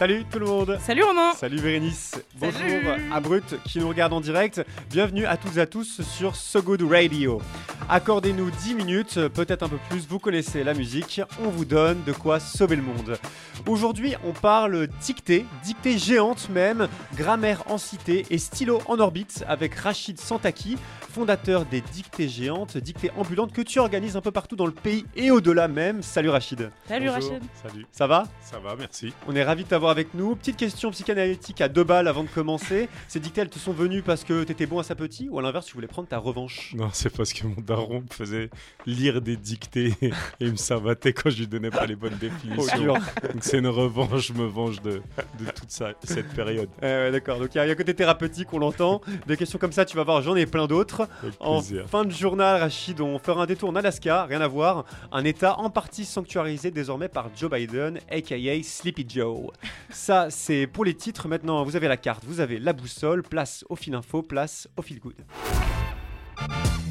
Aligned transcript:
Salut 0.00 0.24
tout 0.32 0.38
le 0.38 0.46
monde 0.46 0.78
Salut 0.80 1.02
Romain 1.02 1.34
Salut 1.34 1.60
Bérénice 1.60 2.12
Salut. 2.40 2.54
Bonjour 2.54 2.92
à 3.12 3.20
Brut 3.20 3.62
qui 3.64 3.80
nous 3.80 3.88
regarde 3.90 4.14
en 4.14 4.22
direct. 4.22 4.64
Bienvenue 4.88 5.26
à 5.26 5.36
toutes 5.36 5.58
et 5.58 5.60
à 5.60 5.66
tous 5.66 6.00
sur 6.00 6.36
So 6.36 6.62
Good 6.62 6.90
Radio. 6.90 7.42
Accordez-nous 7.86 8.50
10 8.50 8.74
minutes, 8.76 9.28
peut-être 9.28 9.62
un 9.62 9.68
peu 9.68 9.76
plus, 9.90 10.06
vous 10.08 10.18
connaissez 10.18 10.64
la 10.64 10.72
musique, 10.72 11.20
on 11.44 11.50
vous 11.50 11.66
donne 11.66 12.02
de 12.04 12.12
quoi 12.12 12.40
sauver 12.40 12.76
le 12.76 12.82
monde. 12.82 13.18
Aujourd'hui 13.66 14.14
on 14.24 14.32
parle 14.32 14.86
dictée, 15.02 15.44
dictée 15.64 15.98
géante 15.98 16.48
même, 16.48 16.88
grammaire 17.14 17.62
en 17.66 17.76
cité 17.76 18.24
et 18.30 18.38
stylo 18.38 18.80
en 18.86 19.00
orbite 19.00 19.44
avec 19.48 19.74
Rachid 19.74 20.18
Santaki, 20.18 20.78
fondateur 21.12 21.66
des 21.66 21.82
dictées 21.82 22.28
géantes, 22.28 22.78
dictées 22.78 23.10
ambulantes 23.18 23.52
que 23.52 23.60
tu 23.60 23.78
organises 23.80 24.16
un 24.16 24.22
peu 24.22 24.30
partout 24.30 24.56
dans 24.56 24.64
le 24.64 24.72
pays 24.72 25.04
et 25.14 25.30
au-delà 25.30 25.68
même. 25.68 26.02
Salut 26.02 26.30
Rachid 26.30 26.70
Salut 26.88 27.10
Bonjour. 27.10 27.30
Rachid 27.32 27.42
Salut. 27.62 27.86
Ça 27.92 28.06
va? 28.06 28.24
Ça 28.40 28.58
va, 28.60 28.76
merci. 28.76 29.12
On 29.28 29.36
est 29.36 29.44
ravis 29.44 29.64
de 29.64 29.68
t'avoir 29.68 29.89
avec 29.90 30.14
nous. 30.14 30.34
Petite 30.36 30.56
question 30.56 30.90
psychanalytique 30.90 31.60
à 31.60 31.68
deux 31.68 31.84
balles 31.84 32.08
avant 32.08 32.24
de 32.24 32.28
commencer. 32.28 32.88
Ces 33.08 33.20
dictées, 33.20 33.42
elles 33.42 33.50
te 33.50 33.58
sont 33.58 33.72
venues 33.72 34.02
parce 34.02 34.24
que 34.24 34.44
t'étais 34.44 34.66
bon 34.66 34.78
à 34.78 34.82
sa 34.82 34.94
petit 34.94 35.28
ou 35.28 35.38
à 35.38 35.42
l'inverse, 35.42 35.66
tu 35.66 35.74
voulais 35.74 35.86
prendre 35.86 36.08
ta 36.08 36.18
revanche? 36.18 36.72
Non, 36.74 36.88
c'est 36.92 37.10
parce 37.14 37.32
que 37.32 37.46
mon 37.46 37.60
daron 37.60 38.00
me 38.00 38.06
faisait 38.14 38.50
lire 38.86 39.20
des 39.20 39.36
dictées 39.36 39.94
et 40.02 40.10
il 40.40 40.52
me 40.52 40.56
savatait 40.56 41.12
quand 41.12 41.30
je 41.30 41.38
lui 41.38 41.46
donnais 41.46 41.70
pas 41.70 41.86
les 41.86 41.96
bonnes 41.96 42.14
Oh, 42.20 42.20
définitions. 42.20 42.94
Donc 42.94 43.42
c'est 43.42 43.58
une 43.58 43.66
revanche, 43.66 44.28
je 44.28 44.32
me 44.32 44.46
venge 44.46 44.80
de, 44.82 45.02
de 45.38 45.50
toute 45.54 45.70
ça- 45.70 45.92
cette 46.04 46.28
période. 46.34 46.68
Eh 46.82 46.84
ouais, 46.86 47.10
D'accord, 47.10 47.38
donc 47.38 47.54
il 47.54 47.58
y, 47.58 47.60
a 47.60 47.64
un 47.64 47.74
côté 47.74 47.94
thérapeutique, 47.94 48.52
on 48.52 48.58
l'entend. 48.58 49.00
Des 49.26 49.36
questions 49.36 49.58
comme 49.58 49.72
ça, 49.72 49.84
tu 49.84 49.96
vas 49.96 50.04
voir, 50.04 50.22
j'en 50.22 50.36
ai 50.36 50.46
plein 50.46 50.66
d'autres. 50.66 51.08
En 51.40 51.60
fin 51.86 52.04
de 52.04 52.10
journal, 52.10 52.60
Rachid, 52.60 53.00
on 53.00 53.18
fera 53.18 53.42
un 53.42 53.46
détour 53.46 53.68
en 53.70 53.76
Alaska, 53.76 54.24
rien 54.24 54.40
à 54.40 54.48
voir. 54.48 54.84
Un 55.12 55.24
état 55.24 55.58
en 55.58 55.70
partie 55.70 56.04
sanctuarisé 56.04 56.70
désormais 56.70 57.08
par 57.08 57.28
Joe 57.36 57.50
Biden, 57.50 57.98
aka 58.10 58.36
Sleepy 58.62 59.06
Joe. 59.08 59.50
Ça, 59.88 60.28
c'est 60.30 60.66
pour 60.66 60.84
les 60.84 60.94
titres. 60.94 61.28
Maintenant, 61.28 61.64
vous 61.64 61.76
avez 61.76 61.88
la 61.88 61.96
carte, 61.96 62.24
vous 62.26 62.40
avez 62.40 62.58
la 62.58 62.72
boussole, 62.72 63.22
place 63.22 63.64
au 63.68 63.76
fil 63.76 63.94
info, 63.94 64.22
place 64.22 64.68
au 64.76 64.82
fil 64.82 65.00
good. 65.00 65.16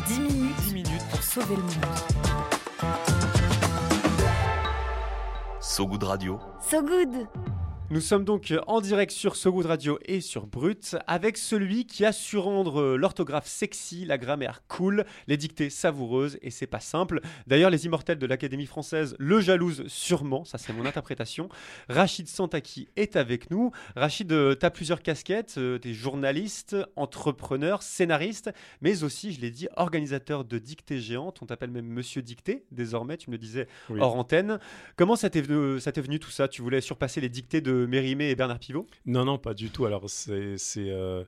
10 0.08 0.20
minutes, 0.20 0.56
10 0.64 0.74
minutes. 0.74 1.04
pour 1.12 1.24
sauver 1.24 1.56
le 1.56 1.62
monde. 1.62 1.74
So 5.62 5.86
Good 5.86 6.04
Radio. 6.04 6.40
So 6.62 6.82
Good 6.82 7.28
Nous 7.92 8.02
sommes 8.02 8.24
donc 8.24 8.54
en 8.68 8.82
direct 8.82 9.12
sur 9.12 9.36
So 9.36 9.52
Good 9.52 9.66
Radio 9.66 9.98
et 10.06 10.22
sur 10.22 10.46
Brut 10.46 10.96
avec 11.08 11.38
celui 11.38 11.88
qui 11.88 12.06
a 12.06 12.12
su 12.12 12.38
rendre 12.38 12.96
l'orthographe 12.96 13.48
sexy, 13.48 14.06
la 14.06 14.20
grammaire 14.20 14.62
cool, 14.68 15.06
les 15.26 15.38
dictées 15.38 15.72
savoureuses 15.72 16.38
et 16.44 16.52
c'est 16.52 16.68
pas 16.68 16.82
simple. 16.82 17.20
D'ailleurs, 17.48 17.72
les 17.72 17.88
immortels 17.88 18.20
de 18.20 18.28
l'Académie 18.28 18.68
française 18.68 19.16
le 19.18 19.40
jalousent 19.42 19.88
sûrement, 19.88 20.46
ça 20.46 20.60
c'est 20.60 20.72
mon 20.72 20.86
interprétation. 20.86 21.50
Rachid 21.90 22.28
Santaki 22.28 22.90
est 22.96 23.16
avec 23.16 23.50
nous. 23.50 23.72
Rachid, 23.96 24.32
euh, 24.34 24.54
t'as 24.54 24.70
plusieurs 24.70 25.02
casquettes, 25.02 25.56
euh, 25.58 25.80
t'es 25.80 25.96
journaliste, 25.96 26.76
entrepreneur, 26.96 27.82
scénariste, 27.82 28.52
mais 28.82 29.02
aussi, 29.04 29.34
je 29.34 29.42
l'ai 29.42 29.50
dit, 29.50 29.68
organisateur 29.78 30.46
de 30.46 30.60
dictées 30.60 31.00
géantes. 31.00 31.40
On 31.42 31.48
t'appelle 31.48 31.72
même 31.72 31.88
Monsieur 31.88 32.22
Dictée 32.22 32.66
désormais, 32.72 33.18
tu 33.18 33.32
me 33.32 33.36
le 33.36 33.40
disais 33.40 33.68
Oui. 33.90 34.00
hors 34.00 34.16
antenne. 34.16 34.60
Comment 34.96 35.16
ça 35.16 35.32
t'est 35.32 35.42
venu, 35.42 35.80
ça 35.80 35.92
t'est 35.92 36.02
venu 36.02 36.20
tout 36.20 36.30
ça? 36.30 36.48
Tu 36.48 36.62
voulais 36.62 36.82
surpasser 36.82 37.20
les 37.20 37.30
dictées 37.30 37.62
de 37.62 37.79
Mérimée 37.88 38.30
et 38.30 38.36
Bernard 38.36 38.60
Pivot? 38.60 38.88
Non, 39.06 39.26
non, 39.26 39.38
pas 39.38 39.54
du 39.54 39.70
tout. 39.70 39.86
Alors 39.86 40.10
c'est 40.10 40.58
c'est 40.58 40.90
euh, 40.90 41.24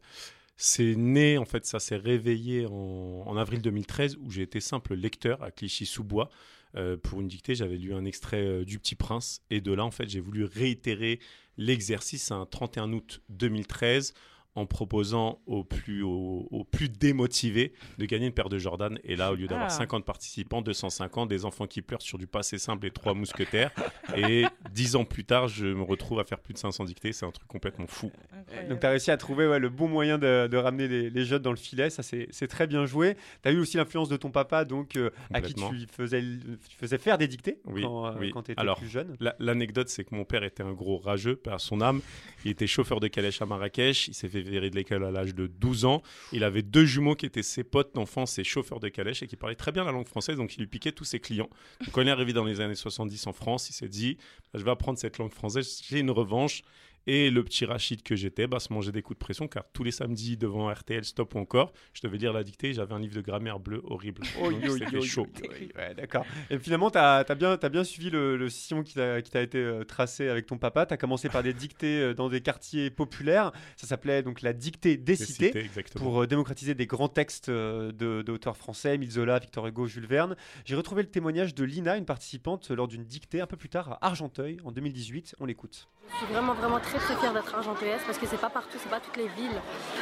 né 0.95 1.37
en 1.37 1.45
fait, 1.45 1.65
ça 1.65 1.79
s'est 1.79 1.97
réveillé 1.97 2.65
en, 2.65 3.23
en 3.25 3.37
avril 3.37 3.61
2013 3.61 4.17
où 4.21 4.31
j'ai 4.31 4.43
été 4.43 4.59
simple 4.59 4.95
lecteur 4.95 5.41
à 5.43 5.51
Clichy-sous-Bois. 5.51 6.29
Euh, 6.75 6.95
pour 6.97 7.19
une 7.19 7.27
dictée, 7.27 7.55
j'avais 7.55 7.77
lu 7.77 7.93
un 7.93 8.05
extrait 8.05 8.45
euh, 8.45 8.65
du 8.65 8.79
Petit 8.79 8.95
Prince 8.95 9.41
et 9.49 9.59
de 9.59 9.73
là 9.73 9.83
en 9.83 9.91
fait, 9.91 10.07
j'ai 10.09 10.21
voulu 10.21 10.45
réitérer 10.45 11.19
l'exercice 11.57 12.31
un 12.31 12.45
31 12.45 12.93
août 12.93 13.21
2013 13.29 14.13
en 14.55 14.65
proposant 14.65 15.39
aux 15.45 15.63
plus, 15.63 16.03
aux, 16.03 16.47
aux 16.51 16.63
plus 16.65 16.89
démotivés 16.89 17.73
de 17.97 18.05
gagner 18.05 18.27
une 18.27 18.33
paire 18.33 18.49
de 18.49 18.57
Jordan. 18.57 18.99
Et 19.03 19.15
là, 19.15 19.31
au 19.31 19.35
lieu 19.35 19.47
d'avoir 19.47 19.67
Ah. 19.67 19.69
50 19.69 20.03
participants, 20.05 20.61
250, 20.61 21.29
des 21.29 21.45
enfants 21.45 21.67
qui 21.67 21.81
pleurent 21.81 22.01
sur 22.01 22.17
du 22.17 22.27
passé 22.27 22.57
simple 22.57 22.85
et 22.87 22.91
trois 22.91 23.13
mousquetaires. 23.13 23.71
Et 24.15 24.43
dix 24.71 24.95
ans 24.95 25.05
plus 25.05 25.23
tard, 25.23 25.47
je 25.47 25.67
me 25.67 25.83
retrouve 25.83 26.19
à 26.19 26.23
faire 26.25 26.39
plus 26.39 26.53
de 26.53 26.57
500 26.59 26.83
dictées. 26.85 27.13
C'est 27.13 27.25
un 27.25 27.31
truc 27.31 27.47
complètement 27.47 27.87
fou. 27.87 28.11
Donc 28.69 28.79
tu 28.81 28.85
as 28.85 28.89
réussi 28.89 29.11
à 29.11 29.17
trouver 29.17 29.47
ouais, 29.47 29.59
le 29.59 29.69
bon 29.69 29.87
moyen 29.87 30.17
de, 30.17 30.47
de 30.47 30.57
ramener 30.57 30.87
les, 30.87 31.09
les 31.09 31.25
jeunes 31.25 31.41
dans 31.41 31.51
le 31.51 31.57
filet, 31.57 31.89
ça 31.89 32.03
c'est 32.03 32.27
c'est 32.31 32.47
très 32.47 32.67
bien 32.67 32.85
joué. 32.85 33.15
Tu 33.43 33.49
as 33.49 33.51
eu 33.51 33.59
aussi 33.59 33.77
l'influence 33.77 34.09
de 34.09 34.17
ton 34.17 34.31
papa, 34.31 34.65
donc 34.65 34.95
euh, 34.97 35.09
à 35.33 35.41
qui 35.41 35.53
tu 35.53 35.63
faisais, 35.91 36.21
tu 36.21 36.75
faisais 36.77 36.97
faire 36.97 37.17
des 37.17 37.27
dictées 37.27 37.59
Oui, 37.65 37.83
quand, 37.83 38.07
euh, 38.07 38.11
oui. 38.19 38.31
quand 38.31 38.43
tu 38.43 38.51
étais 38.51 38.59
Alors, 38.61 38.77
plus 38.77 38.89
jeune. 38.89 39.15
La- 39.19 39.35
L'anecdote, 39.39 39.87
c'est 39.89 40.03
que 40.03 40.13
mon 40.15 40.25
père 40.25 40.43
était 40.43 40.63
un 40.63 40.73
gros 40.73 40.97
rageux, 40.97 41.35
par 41.35 41.59
son 41.61 41.81
âme. 41.81 42.01
Il 42.45 42.51
était 42.51 42.67
chauffeur 42.67 42.99
de 42.99 43.07
calèche 43.07 43.41
à 43.41 43.45
Marrakech. 43.45 44.07
Il 44.09 44.13
s'est 44.13 44.27
fait 44.27 44.40
virer 44.49 44.69
de 44.69 44.75
l'école 44.75 45.03
à 45.03 45.11
l'âge 45.11 45.35
de 45.35 45.47
12 45.47 45.85
ans. 45.85 46.01
Il 46.31 46.43
avait 46.43 46.61
deux 46.61 46.85
jumeaux 46.85 47.15
qui 47.15 47.25
étaient 47.25 47.43
ses 47.43 47.63
potes 47.63 47.93
d'enfance 47.95 48.37
et 48.39 48.43
chauffeurs 48.43 48.79
de 48.79 48.89
calèche 48.89 49.23
et 49.23 49.27
qui 49.27 49.35
parlaient 49.35 49.55
très 49.55 49.71
bien 49.71 49.83
la 49.83 49.91
langue 49.91 50.07
française, 50.07 50.37
donc 50.37 50.55
il 50.55 50.61
lui 50.61 50.67
piquait 50.67 50.91
tous 50.91 51.05
ses 51.05 51.19
clients. 51.19 51.49
Donc, 51.81 51.91
quand 51.91 52.01
il 52.01 52.07
est 52.07 52.11
arrivé 52.11 52.33
dans 52.33 52.45
les 52.45 52.61
années 52.61 52.75
70 52.75 53.27
en 53.27 53.33
France, 53.33 53.69
il 53.69 53.73
s'est 53.73 53.89
dit 53.89 54.17
Je 54.53 54.63
vais 54.63 54.71
apprendre 54.71 54.97
cette 54.97 55.17
langue 55.17 55.33
française, 55.33 55.81
j'ai 55.87 55.99
une 55.99 56.11
revanche. 56.11 56.63
Et 57.07 57.29
le 57.31 57.43
petit 57.43 57.65
Rachid 57.65 58.03
que 58.03 58.15
j'étais 58.15 58.45
bah, 58.47 58.59
se 58.59 58.71
mangeait 58.71 58.91
des 58.91 59.01
coups 59.01 59.17
de 59.17 59.23
pression 59.23 59.47
car 59.47 59.63
tous 59.73 59.83
les 59.83 59.91
samedis 59.91 60.37
devant 60.37 60.71
RTL 60.71 61.03
Stop 61.03 61.33
ou 61.35 61.39
encore, 61.39 61.73
je 61.93 62.01
devais 62.03 62.17
lire 62.17 62.31
la 62.33 62.43
dictée. 62.43 62.73
J'avais 62.73 62.93
un 62.93 62.99
livre 62.99 63.15
de 63.15 63.21
grammaire 63.21 63.59
bleu 63.59 63.81
horrible. 63.85 64.21
Oi, 64.41 64.51
c'était 64.77 65.01
chaud. 65.01 65.27
Ouais, 65.75 65.93
d'accord. 65.95 66.25
Et 66.49 66.59
finalement, 66.59 66.91
tu 66.91 66.97
as, 66.99 67.23
bien, 67.35 67.57
t'as 67.57 67.69
bien 67.69 67.83
suivi 67.83 68.09
le, 68.11 68.37
le 68.37 68.49
sillon 68.49 68.83
qui 68.83 68.93
t'a 68.93 69.21
qui 69.21 69.31
t'a 69.31 69.41
été 69.41 69.57
euh, 69.57 69.83
tracé 69.83 70.29
avec 70.29 70.45
ton 70.45 70.57
papa. 70.57 70.85
Tu 70.85 70.93
as 70.93 70.97
commencé 70.97 71.27
par 71.29 71.43
des 71.43 71.53
dictées 71.53 72.01
euh, 72.01 72.13
dans 72.13 72.29
des 72.29 72.41
quartiers 72.41 72.89
populaires. 72.91 73.51
Ça 73.77 73.87
s'appelait 73.87 74.21
donc 74.23 74.41
la 74.41 74.53
dictée 74.53 74.97
des 74.97 75.15
Des 75.15 75.25
cités. 75.25 75.69
pour 75.95 76.21
euh, 76.23 76.27
démocratiser 76.27 76.75
des 76.75 76.85
grands 76.87 77.09
textes 77.09 77.49
euh, 77.49 77.91
de- 77.91 78.21
d'auteurs 78.21 78.57
français, 78.57 78.95
Émile 78.95 79.11
Zola, 79.11 79.39
Victor 79.39 79.65
Hugo, 79.67 79.87
Jules 79.87 80.05
Verne. 80.05 80.35
J'ai 80.65 80.75
retrouvé 80.75 81.01
le 81.01 81.09
témoignage 81.09 81.55
de 81.55 81.63
Lina, 81.63 81.97
une 81.97 82.05
participante, 82.05 82.69
lors 82.69 82.87
d'une 82.87 83.05
dictée 83.05 83.41
un 83.41 83.47
peu 83.47 83.57
plus 83.57 83.69
tard 83.69 83.93
à 83.93 84.05
Argenteuil 84.07 84.57
en 84.63 84.71
2018. 84.71 85.35
On 85.39 85.45
l'écoute. 85.45 85.87
Je 86.11 86.17
suis 86.17 86.25
vraiment 86.33 86.53
vraiment 86.53 86.79
très 86.79 86.90
très 86.99 87.15
fière 87.15 87.33
d'être 87.33 87.53
argentoise 87.55 88.01
parce 88.05 88.17
que 88.17 88.25
c'est 88.25 88.39
pas 88.39 88.49
partout, 88.49 88.77
c'est 88.81 88.89
pas 88.89 88.99
toutes 88.99 89.17
les 89.17 89.27
villes 89.27 89.59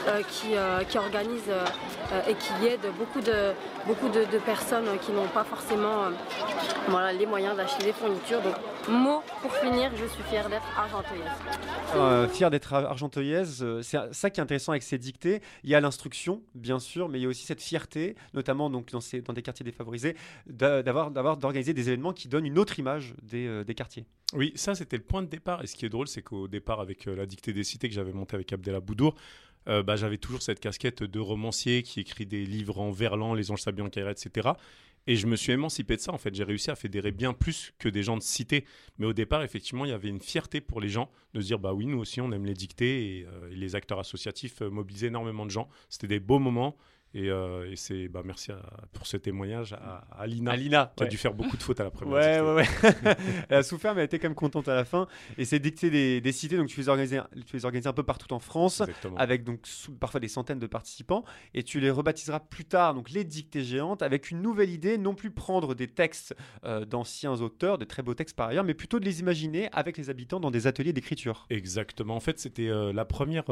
euh, 0.07 0.21
qui, 0.27 0.55
euh, 0.55 0.83
qui 0.83 0.97
organisent 0.97 1.49
euh, 1.49 2.21
et 2.27 2.33
qui 2.35 2.67
aident 2.67 2.91
beaucoup 2.97 3.21
de, 3.21 3.53
beaucoup 3.85 4.09
personnes 4.45 4.87
qui 5.01 5.11
n'ont 5.11 5.27
pas 5.27 5.43
forcément 5.43 6.09
voilà, 6.87 7.13
les 7.13 7.25
moyens 7.25 7.55
d'acheter 7.55 7.83
des 7.83 7.93
fournitures. 7.93 8.41
Mot 8.87 9.21
pour 9.41 9.51
finir, 9.55 9.91
je 9.95 10.05
suis 10.05 10.23
fière 10.23 10.49
d'être 10.49 10.63
argentoise. 10.77 11.19
Euh, 11.95 12.27
fière 12.27 12.49
d'être 12.49 12.73
ar- 12.73 12.85
argenteuillaise, 12.85 13.59
euh, 13.61 13.81
c'est 13.81 13.97
ça 14.13 14.29
qui 14.29 14.39
est 14.39 14.43
intéressant 14.43 14.71
avec 14.71 14.83
ces 14.83 14.97
dictées. 14.97 15.41
Il 15.63 15.69
y 15.69 15.75
a 15.75 15.81
l'instruction, 15.81 16.41
bien 16.55 16.79
sûr, 16.79 17.09
mais 17.09 17.19
il 17.19 17.23
y 17.23 17.25
a 17.25 17.29
aussi 17.29 17.45
cette 17.45 17.61
fierté, 17.61 18.15
notamment 18.33 18.69
donc 18.69 18.91
dans, 18.91 19.01
ces, 19.01 19.21
dans 19.21 19.33
des 19.33 19.41
quartiers 19.41 19.63
défavorisés, 19.63 20.15
d'a- 20.47 20.81
d'avoir 20.83 21.11
d'organiser 21.37 21.73
des 21.73 21.89
événements 21.89 22.13
qui 22.13 22.27
donnent 22.27 22.45
une 22.45 22.57
autre 22.59 22.79
image 22.79 23.13
des, 23.21 23.47
euh, 23.47 23.63
des 23.63 23.75
quartiers. 23.75 24.05
Oui, 24.33 24.51
ça 24.55 24.75
c'était 24.75 24.97
le 24.97 25.03
point 25.03 25.21
de 25.23 25.27
départ. 25.27 25.63
Et 25.63 25.67
ce 25.67 25.75
qui 25.75 25.85
est 25.85 25.89
drôle, 25.89 26.07
c'est 26.07 26.21
qu'au 26.21 26.47
départ, 26.47 26.79
avec 26.79 27.07
euh, 27.07 27.15
la 27.15 27.25
dictée 27.25 27.53
des 27.53 27.63
cités 27.63 27.89
que 27.89 27.95
j'avais 27.95 28.13
montée 28.13 28.35
avec 28.35 28.51
Abdella 28.53 28.79
Boudour, 28.79 29.15
euh, 29.67 29.83
bah, 29.83 29.95
j'avais 29.97 30.17
toujours 30.17 30.41
cette 30.41 30.59
casquette 30.59 31.03
de 31.03 31.19
romancier 31.19 31.83
qui 31.83 31.99
écrit 31.99 32.25
des 32.25 32.45
livres 32.45 32.79
en 32.79 32.91
verlan, 32.91 33.33
Les 33.33 33.51
anges 33.51 33.61
sablés 33.61 33.83
en 33.83 33.87
etc. 33.87 34.49
Et 35.07 35.15
je 35.15 35.27
me 35.27 35.35
suis 35.35 35.51
émancipé 35.51 35.95
de 35.95 36.01
ça. 36.01 36.13
En 36.13 36.17
fait, 36.17 36.33
j'ai 36.35 36.43
réussi 36.43 36.69
à 36.69 36.75
fédérer 36.75 37.11
bien 37.11 37.33
plus 37.33 37.73
que 37.79 37.89
des 37.89 38.03
gens 38.03 38.17
de 38.17 38.21
cité. 38.21 38.65
Mais 38.97 39.05
au 39.05 39.13
départ, 39.13 39.43
effectivement, 39.43 39.85
il 39.85 39.89
y 39.89 39.93
avait 39.93 40.09
une 40.09 40.21
fierté 40.21 40.61
pour 40.61 40.81
les 40.81 40.89
gens 40.89 41.09
de 41.33 41.41
se 41.41 41.47
dire 41.47 41.59
bah 41.59 41.73
oui, 41.73 41.85
nous 41.85 41.97
aussi, 41.97 42.21
on 42.21 42.31
aime 42.31 42.45
les 42.45 42.53
dictées. 42.53 43.19
Et, 43.19 43.25
euh, 43.25 43.49
les 43.51 43.75
acteurs 43.75 43.99
associatifs 43.99 44.61
euh, 44.61 44.69
mobilisaient 44.69 45.07
énormément 45.07 45.45
de 45.45 45.51
gens. 45.51 45.69
C'était 45.89 46.07
des 46.07 46.19
beaux 46.19 46.39
moments. 46.39 46.77
Et, 47.15 47.29
euh, 47.31 47.71
et 47.71 47.75
c'est 47.75 48.07
bah, 48.07 48.21
merci 48.23 48.51
à- 48.51 48.61
pour 48.93 49.07
ce 49.07 49.17
témoignage 49.17 49.73
à, 49.73 50.05
à 50.11 50.21
Alina, 50.21 50.51
Alina, 50.51 50.93
qui 50.95 51.01
a 51.01 51.05
ouais. 51.05 51.09
dû 51.09 51.17
faire 51.17 51.33
beaucoup 51.33 51.57
de 51.57 51.63
fautes 51.63 51.79
à 51.79 51.83
la 51.83 51.89
première. 51.89 52.13
Ouais, 52.13 52.39
ouais, 52.39 52.53
ouais. 52.93 53.15
elle 53.49 53.57
a 53.57 53.63
souffert, 53.63 53.95
mais 53.95 54.01
elle 54.01 54.05
était 54.05 54.19
quand 54.19 54.27
même 54.27 54.35
contente 54.35 54.67
à 54.67 54.75
la 54.75 54.85
fin. 54.85 55.07
Et 55.39 55.45
c'est 55.45 55.57
dicté 55.59 55.89
des, 55.89 56.21
des 56.21 56.31
cités, 56.31 56.55
donc 56.55 56.67
tu 56.67 56.79
les 56.79 56.87
organises, 56.87 57.19
tu 57.47 57.55
les 57.55 57.65
organises 57.65 57.87
un 57.87 57.93
peu 57.93 58.03
partout 58.03 58.31
en 58.33 58.37
France, 58.39 58.81
Exactement. 58.81 59.17
avec 59.17 59.43
donc 59.43 59.61
sous- 59.65 59.91
parfois 59.95 60.19
des 60.19 60.27
centaines 60.27 60.59
de 60.59 60.67
participants, 60.67 61.23
et 61.55 61.63
tu 61.63 61.79
les 61.79 61.89
rebaptiseras 61.89 62.41
plus 62.41 62.65
tard, 62.65 62.93
donc 62.93 63.09
les 63.09 63.23
dictées 63.23 63.63
géantes, 63.63 64.03
avec 64.03 64.29
une 64.29 64.43
nouvelle 64.43 64.69
idée, 64.69 64.99
non 64.99 65.15
plus 65.15 65.31
prendre 65.31 65.73
des 65.73 65.87
textes 65.87 66.35
euh, 66.63 66.85
d'anciens 66.85 67.41
auteurs, 67.41 67.79
de 67.79 67.85
très 67.85 68.03
beaux 68.03 68.13
textes 68.13 68.35
par 68.35 68.49
ailleurs, 68.49 68.63
mais 68.63 68.75
plutôt 68.75 68.99
de 68.99 69.05
les 69.05 69.19
imaginer 69.19 69.67
avec 69.71 69.97
les 69.97 70.11
habitants 70.11 70.39
dans 70.39 70.51
des 70.51 70.67
ateliers 70.67 70.93
d'écriture. 70.93 71.47
Exactement. 71.49 72.15
En 72.15 72.19
fait, 72.19 72.37
c'était 72.39 72.67
euh, 72.69 72.93
la 72.93 73.05
première 73.05 73.45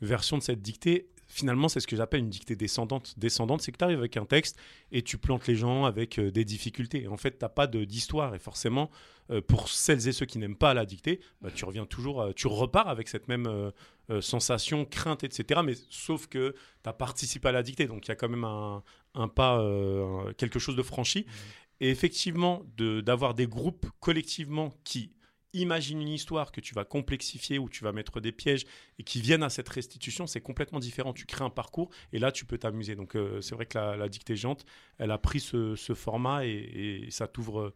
version 0.00 0.36
de 0.36 0.42
cette 0.42 0.62
dictée. 0.62 1.08
Finalement, 1.30 1.68
c'est 1.68 1.80
ce 1.80 1.86
que 1.86 1.94
j'appelle 1.94 2.20
une 2.20 2.30
dictée 2.30 2.56
descendante. 2.56 3.14
Descendante, 3.18 3.60
c'est 3.60 3.70
que 3.70 3.76
tu 3.76 3.84
arrives 3.84 3.98
avec 3.98 4.16
un 4.16 4.24
texte 4.24 4.58
et 4.92 5.02
tu 5.02 5.18
plantes 5.18 5.46
les 5.46 5.56
gens 5.56 5.84
avec 5.84 6.18
euh, 6.18 6.30
des 6.30 6.44
difficultés. 6.46 7.06
En 7.06 7.18
fait, 7.18 7.32
tu 7.32 7.44
n'as 7.44 7.50
pas 7.50 7.66
d'histoire. 7.66 8.34
Et 8.34 8.38
forcément, 8.38 8.90
euh, 9.30 9.42
pour 9.42 9.68
celles 9.68 10.08
et 10.08 10.12
ceux 10.12 10.24
qui 10.24 10.38
n'aiment 10.38 10.56
pas 10.56 10.72
la 10.72 10.86
dictée, 10.86 11.20
bah, 11.42 11.50
tu 11.54 11.66
reviens 11.66 11.84
toujours, 11.84 12.22
euh, 12.22 12.32
tu 12.34 12.46
repars 12.46 12.88
avec 12.88 13.08
cette 13.08 13.28
même 13.28 13.46
euh, 13.46 14.20
sensation, 14.22 14.86
crainte, 14.86 15.22
etc. 15.22 15.60
Mais 15.62 15.74
sauf 15.90 16.28
que 16.28 16.54
tu 16.82 16.88
as 16.88 16.94
participé 16.94 17.48
à 17.48 17.52
la 17.52 17.62
dictée. 17.62 17.86
Donc, 17.86 18.06
il 18.06 18.08
y 18.08 18.12
a 18.12 18.16
quand 18.16 18.30
même 18.30 18.44
un, 18.44 18.82
un 19.14 19.28
pas, 19.28 19.62
quelque 20.38 20.58
chose 20.58 20.76
de 20.76 20.82
franchi. 20.82 21.26
Et 21.80 21.90
effectivement, 21.90 22.64
de- 22.78 23.02
d'avoir 23.02 23.34
des 23.34 23.46
groupes 23.46 23.86
collectivement 24.00 24.72
qui 24.82 25.12
imaginent 25.52 26.02
une 26.02 26.08
histoire 26.08 26.52
que 26.52 26.60
tu 26.60 26.74
vas 26.74 26.84
complexifier 26.84 27.58
ou 27.58 27.68
tu 27.68 27.84
vas 27.84 27.92
mettre 27.92 28.20
des 28.20 28.32
pièges 28.32 28.66
et 28.98 29.02
qui 29.02 29.20
viennent 29.20 29.42
à 29.42 29.50
cette 29.50 29.68
restitution, 29.68 30.26
c'est 30.26 30.40
complètement 30.40 30.78
différent. 30.78 31.12
Tu 31.12 31.26
crées 31.26 31.44
un 31.44 31.50
parcours 31.50 31.90
et 32.12 32.18
là, 32.18 32.32
tu 32.32 32.44
peux 32.44 32.58
t'amuser. 32.58 32.94
Donc, 32.94 33.16
euh, 33.16 33.40
c'est 33.40 33.54
vrai 33.54 33.66
que 33.66 33.78
la, 33.78 34.08
dictée 34.08 34.36
géante, 34.36 34.64
elle 34.98 35.10
a 35.10 35.18
pris 35.18 35.40
ce, 35.40 35.74
format 35.94 36.44
et, 36.44 37.08
ça 37.10 37.26
t'ouvre 37.26 37.74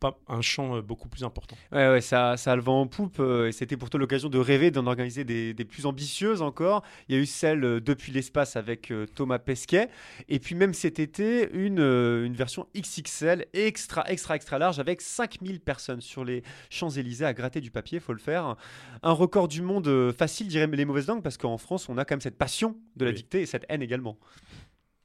pas 0.00 0.18
un 0.28 0.40
champ 0.40 0.76
euh, 0.76 0.82
beaucoup 0.82 1.08
plus 1.08 1.24
important. 1.24 1.56
Ouais, 1.72 1.88
ouais, 1.90 2.00
ça, 2.00 2.36
ça 2.36 2.52
a 2.52 2.56
le 2.56 2.62
vent 2.62 2.80
en 2.82 2.86
poupe. 2.86 3.18
euh, 3.20 3.48
et 3.48 3.52
c'était 3.52 3.76
pour 3.76 3.90
toi 3.90 3.98
l'occasion 4.00 4.28
de 4.28 4.38
rêver 4.38 4.70
d'en 4.70 4.86
organiser 4.86 5.24
des, 5.24 5.54
des 5.54 5.64
plus 5.64 5.86
ambitieuses 5.86 6.42
encore. 6.42 6.82
Il 7.08 7.14
y 7.14 7.18
a 7.18 7.20
eu 7.20 7.26
celle 7.26 7.64
euh, 7.64 7.80
depuis 7.80 8.12
l'espace 8.12 8.56
avec 8.56 8.90
euh, 8.90 9.06
Thomas 9.06 9.38
Pesquet. 9.38 9.88
Et 10.28 10.38
puis 10.38 10.54
même 10.54 10.74
cet 10.74 10.98
été, 10.98 11.50
une, 11.52 11.78
une 11.80 12.34
version 12.34 12.66
XXL 12.76 13.46
extra, 13.52 14.04
extra, 14.10 14.36
extra 14.36 14.58
large 14.58 14.78
avec 14.78 15.00
5000 15.00 15.60
personnes 15.60 16.00
sur 16.00 16.24
les 16.24 16.42
Champs-Élysées 16.70 17.24
à 17.24 17.32
gratter 17.34 17.60
du 17.60 17.70
papier, 17.70 18.00
faut 18.00 18.12
le 18.12 18.18
faire. 18.18 18.56
Un 19.02 19.12
record 19.12 19.48
du 19.48 19.62
monde 19.62 20.12
facile, 20.12 20.48
diraient 20.48 20.66
les 20.66 20.84
mauvaises 20.84 21.06
langues, 21.06 21.22
parce 21.22 21.36
qu'en 21.36 21.58
France, 21.58 21.88
on 21.88 21.98
a 21.98 22.04
quand 22.04 22.14
même 22.14 22.20
cette 22.20 22.38
passion 22.38 22.76
de 22.96 23.04
la 23.04 23.10
Oui. 23.10 23.16
dictée 23.16 23.40
et 23.42 23.46
cette 23.46 23.64
haine 23.68 23.82
également. 23.82 24.18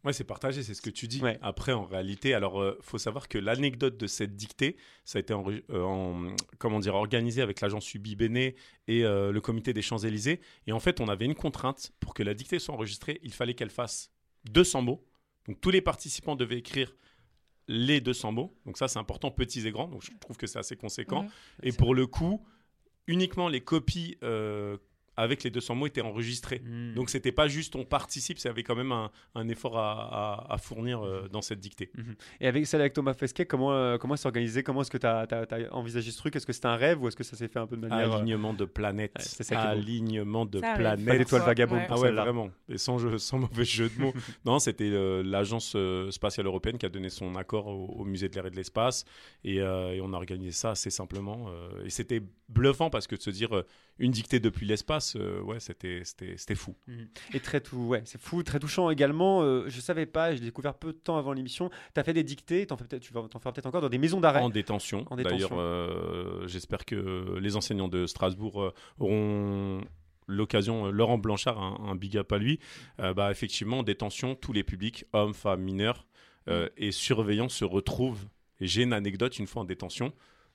Ouais, 0.03 0.13
c'est 0.13 0.23
partagé, 0.23 0.63
c'est 0.63 0.73
ce 0.73 0.81
que 0.81 0.89
tu 0.89 1.07
dis. 1.07 1.21
Ouais. 1.21 1.37
Après, 1.43 1.73
en 1.73 1.85
réalité, 1.85 2.33
alors, 2.33 2.59
euh, 2.59 2.75
faut 2.81 2.97
savoir 2.97 3.27
que 3.27 3.37
l'anecdote 3.37 3.97
de 3.97 4.07
cette 4.07 4.35
dictée, 4.35 4.75
ça 5.05 5.17
a 5.17 5.19
été 5.19 5.33
en, 5.33 5.45
en- 5.73 6.35
comment 6.57 6.79
dire, 6.79 6.95
organisé 6.95 7.41
avec 7.43 7.61
l'agence 7.61 7.93
Ubi 7.93 8.15
Bene 8.15 8.37
et 8.37 8.53
euh, 8.89 9.31
le 9.31 9.41
comité 9.41 9.73
des 9.73 9.83
Champs-Élysées. 9.83 10.41
Et 10.65 10.71
en 10.71 10.79
fait, 10.79 11.01
on 11.01 11.07
avait 11.07 11.25
une 11.25 11.35
contrainte 11.35 11.91
pour 11.99 12.15
que 12.15 12.23
la 12.23 12.33
dictée 12.33 12.57
soit 12.57 12.73
enregistrée, 12.73 13.19
il 13.21 13.31
fallait 13.33 13.53
qu'elle 13.53 13.69
fasse 13.69 14.09
200 14.51 14.81
mots. 14.81 15.05
Donc, 15.47 15.61
tous 15.61 15.69
les 15.69 15.81
participants 15.81 16.35
devaient 16.35 16.57
écrire 16.57 16.95
les 17.67 18.01
200 18.01 18.31
mots. 18.31 18.57
Donc, 18.65 18.77
ça, 18.77 18.87
c'est 18.87 18.99
important, 18.99 19.29
petits 19.29 19.67
et 19.67 19.71
grands. 19.71 19.87
Donc, 19.87 20.03
je 20.03 20.09
trouve 20.19 20.35
que 20.35 20.47
c'est 20.47 20.59
assez 20.59 20.75
conséquent. 20.75 21.27
Et 21.61 21.71
pour 21.73 21.93
le 21.93 22.07
coup, 22.07 22.43
uniquement 23.05 23.47
les 23.49 23.61
copies 23.61 24.17
euh, 24.23 24.77
avec 25.17 25.43
les 25.43 25.49
200 25.51 25.75
mots 25.75 25.87
étaient 25.87 26.01
enregistrées. 26.01 26.61
Hmm. 26.65 26.93
Donc 26.93 27.09
c'était 27.09 27.31
pas 27.31 27.47
juste 27.47 27.75
on 27.75 27.83
participe, 27.83 28.39
il 28.39 28.45
y 28.45 28.47
avait 28.47 28.63
quand 28.63 28.75
même 28.75 28.91
un, 28.91 29.11
un 29.35 29.47
effort 29.49 29.77
à, 29.77 29.91
à- 30.49 30.53
à 30.53 30.57
fournir 30.57 31.05
euh, 31.05 31.27
dans 31.29 31.41
cette 31.41 31.59
dictée. 31.59 31.91
Et 32.39 32.47
avec 32.47 32.65
celle 32.65 32.81
avec 32.81 32.93
Thomas 32.93 33.13
Pesquet, 33.13 33.45
comment, 33.45 33.73
euh, 33.73 33.97
comment 33.97 34.15
c'est 34.15 34.27
organisé 34.27 34.63
Comment 34.63 34.81
est-ce 34.81 34.91
que 34.91 34.97
tu 34.97 35.05
as, 35.07 35.27
envisagé 35.71 36.11
ce 36.11 36.17
truc? 36.17 36.35
Est-ce 36.35 36.45
que 36.45 36.53
c'était 36.53 36.67
un 36.67 36.75
rêve 36.75 37.01
ou 37.03 37.07
est-ce 37.07 37.15
que 37.15 37.23
ça 37.23 37.35
s'est 37.35 37.47
fait 37.47 37.59
un 37.59 37.67
peu 37.67 37.75
de 37.75 37.81
manière. 37.87 38.11
euh, 38.13 38.17
Alignement 38.17 38.53
de 38.53 38.65
planètes. 38.65 39.13
Ouais, 39.17 39.23
c'est 39.25 39.43
ça 39.43 39.55
qui 39.55 39.61
est. 39.61 39.65
Alignement 39.65 40.45
de 40.45 40.59
Ça 40.59 40.67
arrive. 40.71 40.79
planètes. 40.81 41.05
Pas 41.07 41.17
d'étoile 41.17 41.41
vagabonde 41.43 41.79
Ouais. 41.79 41.87
Ah 41.89 41.99
ouais, 41.99 42.11
vraiment. 42.11 42.49
Et 42.69 42.77
sans, 42.77 42.97
jeu- 42.97 43.17
sans 43.17 43.37
mauvais 43.39 43.65
jeu 43.65 43.89
de 43.89 44.01
mots. 44.01 44.13
non, 44.45 44.59
c'était 44.59 44.89
euh, 44.91 45.21
l'agence 45.23 45.73
euh, 45.75 46.09
spatiale 46.11 46.45
européenne 46.47 46.77
qui 46.77 46.85
a 46.85 46.89
donné 46.89 47.09
son 47.09 47.35
accord 47.35 47.67
au, 47.67 47.85
au 47.87 48.03
musée 48.05 48.29
de 48.29 48.35
l'air 48.35 48.45
et 48.45 48.51
de 48.51 48.55
l'espace. 48.55 49.05
Et, 49.43 49.59
euh, 49.61 49.93
et 49.93 50.01
on 50.01 50.13
a 50.13 50.17
organisé 50.17 50.51
ça 50.51 50.71
assez 50.71 50.89
simplement. 50.89 51.47
euh, 51.49 51.85
et 51.85 51.89
c'était 51.89 52.21
bluffant 52.49 52.89
parce 52.89 53.07
que 53.07 53.15
de 53.15 53.21
se 53.21 53.29
dire 53.29 53.55
euh, 53.55 53.65
une 53.99 54.11
dictée 54.11 54.39
depuis 54.39 54.65
l'espace, 54.65 55.00
euh, 55.15 55.41
ouais, 55.41 55.59
c'était 55.59 56.03
fou. 56.55 56.75
Et 57.33 57.39
très 57.39 57.61
tout, 57.61 57.77
ouais, 57.77 58.01
c'est 58.05 58.19
fou, 58.19 58.43
très 58.43 58.59
touchant 58.59 58.89
également. 58.89 59.41
euh, 59.41 59.65
je 59.67 59.81
savais 59.81 60.05
pas, 60.05 60.33
j'ai 60.33 60.41
découvert 60.41 60.75
peu 60.75 60.93
de 60.93 60.97
temps 60.97 61.17
avant 61.17 61.33
l'émission. 61.33 61.69
Tu 61.93 61.99
as 61.99 62.03
fait 62.03 62.13
des 62.13 62.23
dictées, 62.23 62.65
fais 62.65 62.99
tu 62.99 63.13
vas 63.13 63.21
t'en 63.27 63.39
faire 63.39 63.53
peut-être 63.53 63.65
encore 63.65 63.81
dans 63.81 63.89
des 63.89 63.97
maisons 63.97 64.19
d'arrêt. 64.19 64.41
En 64.41 64.49
détention. 64.49 65.05
En 65.09 65.15
détention. 65.15 65.37
D'ailleurs, 65.49 65.59
euh, 65.59 66.47
j'espère 66.47 66.85
que 66.85 67.37
les 67.39 67.55
enseignants 67.55 67.87
de 67.87 68.05
Strasbourg 68.05 68.73
auront 68.99 69.81
l'occasion, 70.27 70.87
euh, 70.87 70.91
Laurent 70.91 71.17
Blanchard, 71.17 71.61
un, 71.61 71.89
un 71.89 71.95
big 71.95 72.17
up 72.17 72.31
à 72.31 72.37
lui, 72.37 72.59
euh, 72.99 73.13
bah, 73.13 73.31
effectivement, 73.31 73.79
en 73.79 73.83
détention, 73.83 74.35
tous 74.35 74.53
les 74.53 74.63
publics, 74.63 75.05
hommes, 75.13 75.33
femmes, 75.33 75.61
mineurs 75.61 76.07
euh, 76.47 76.69
et 76.77 76.91
surveillants 76.91 77.49
se 77.49 77.65
retrouvent. 77.65 78.25
Et 78.59 78.67
j'ai 78.67 78.83
une 78.83 78.93
anecdote, 78.93 79.37
une 79.39 79.47
fois 79.47 79.63
en 79.63 79.65
détention, 79.65 80.13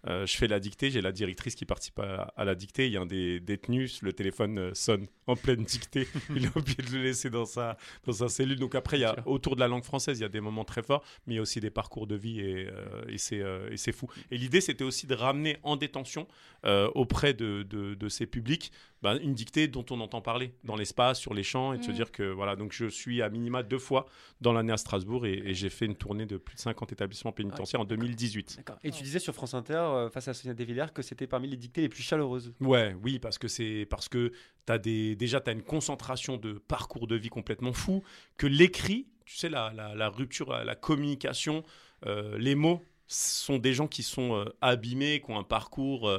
euh, 0.09 0.27
je 0.27 0.37
fais 0.37 0.47
la 0.49 0.61
dictée, 0.61 0.91
j'ai 0.91 1.01
la 1.01 1.13
directrice 1.13 1.55
qui 1.55 1.65
participe 1.65 1.99
à, 1.99 2.33
à 2.37 2.45
la 2.45 2.55
dictée, 2.55 2.87
il 2.87 2.93
y 2.93 2.97
a 2.97 3.01
un 3.01 3.07
des 3.07 3.41
détenus, 3.41 4.03
le 4.03 4.13
téléphone 4.13 4.59
euh, 4.59 4.75
sonne 4.75 5.07
en 5.27 5.37
pleine 5.37 5.65
dictée, 5.65 6.07
il 6.37 6.47
a 6.47 6.51
oublié 6.57 6.83
de 6.83 6.93
le 6.97 7.03
laisser 7.03 7.31
dans 7.31 7.45
sa, 7.47 7.77
dans 8.05 8.13
sa 8.13 8.29
cellule. 8.29 8.59
Donc 8.59 8.75
après, 8.75 8.99
il 8.99 9.01
y 9.01 9.05
a, 9.05 9.17
autour 9.27 9.57
de 9.57 9.61
la 9.61 9.69
langue 9.69 9.85
française, 9.85 10.19
il 10.19 10.23
y 10.23 10.25
a 10.25 10.29
des 10.29 10.41
moments 10.41 10.65
très 10.65 10.83
forts, 10.83 11.03
mais 11.27 11.35
il 11.35 11.37
y 11.37 11.39
a 11.39 11.43
aussi 11.43 11.61
des 11.61 11.71
parcours 11.71 12.07
de 12.07 12.15
vie 12.15 12.41
et, 12.41 12.69
euh, 12.69 13.05
et 13.09 13.19
c'est 13.19 13.41
euh, 13.41 13.69
et 13.71 13.77
c'est 13.77 13.93
fou. 13.93 14.09
Et 14.31 14.39
l'idée, 14.39 14.61
c'était 14.61 14.85
aussi 14.85 15.07
de 15.07 15.15
ramener 15.15 15.57
en 15.63 15.77
détention 15.77 16.27
euh, 16.65 16.89
auprès 16.95 17.35
de, 17.35 17.65
de, 17.69 17.95
de 17.95 18.09
ces 18.09 18.27
publics 18.27 18.73
bah, 19.03 19.15
une 19.23 19.35
dictée 19.35 19.69
dont 19.69 19.85
on 19.91 20.01
entend 20.01 20.21
parler 20.23 20.53
dans 20.65 20.75
l'espace, 20.75 21.21
sur 21.21 21.35
les 21.35 21.43
champs, 21.43 21.75
et 21.75 21.79
de 21.79 21.83
se 21.85 21.91
Mm. 21.91 21.95
dire 21.95 22.13
que 22.13 22.23
voilà, 22.25 22.57
donc 22.57 22.73
je 22.73 22.87
suis 22.87 23.21
à 23.23 23.29
minima 23.29 23.63
deux 23.63 23.79
fois 23.79 24.07
dans 24.41 24.53
l'année 24.53 24.73
à 24.73 24.77
Strasbourg 24.77 25.27
et, 25.27 25.35
et 25.45 25.55
j'ai 25.55 25.69
fait 25.69 25.85
une 25.87 25.95
tournée 25.97 26.27
de 26.27 26.39
plus 26.39 26.57
de 26.57 26.61
50 26.61 26.93
établissements 26.93 27.33
pénitentiaires 27.33 27.81
en 27.81 27.85
2018. 27.85 28.57
D'accord. 28.57 28.79
Et 28.83 28.91
tu 28.91 29.03
disais 29.03 29.19
sur 29.19 29.35
France 29.35 29.55
Inter, 29.55 29.75
euh, 29.97 30.11
face 30.11 30.29
à 30.29 30.35
Sonia 30.35 30.55
Desvillers, 30.55 30.93
que 30.95 31.03
c'était 31.03 31.27
parmi 31.27 31.49
les 31.49 31.57
dictées 31.57 31.83
les 31.83 31.89
plus 31.89 32.03
chaleureuses. 32.03 32.55
Ouais, 32.61 32.97
oui, 33.03 33.19
parce 33.19 33.39
que 33.39 33.49
c'est 33.49 33.87
parce 33.89 34.09
que 34.09 34.33
as 34.69 34.79
des, 34.79 35.17
déjà 35.17 35.41
tu 35.41 35.51
as 35.51 35.53
une 35.53 35.63
concentration 35.63 36.37
de 36.37 36.55
parcours 36.55 37.07
de 37.07 37.17
vie 37.17 37.29
complètement 37.29 37.73
fou, 37.73 38.03
que 38.37 38.47
l'écrit, 38.47 39.07
tu 39.25 39.37
sais, 39.37 39.49
la, 39.49 39.73
la, 39.73 40.09
rupture, 40.09 40.53
la, 40.53 40.75
communication, 40.75 41.65
euh, 42.07 42.37
les 42.39 42.55
mots 42.55 42.83
sont 43.07 43.59
des 43.59 43.73
gens 43.73 43.87
qui 43.87 44.03
sont 44.03 44.35
euh, 44.35 44.45
abîmés, 44.61 45.21
qui 45.25 45.31
ont 45.31 45.39
un 45.39 45.45
parcours 45.45 46.11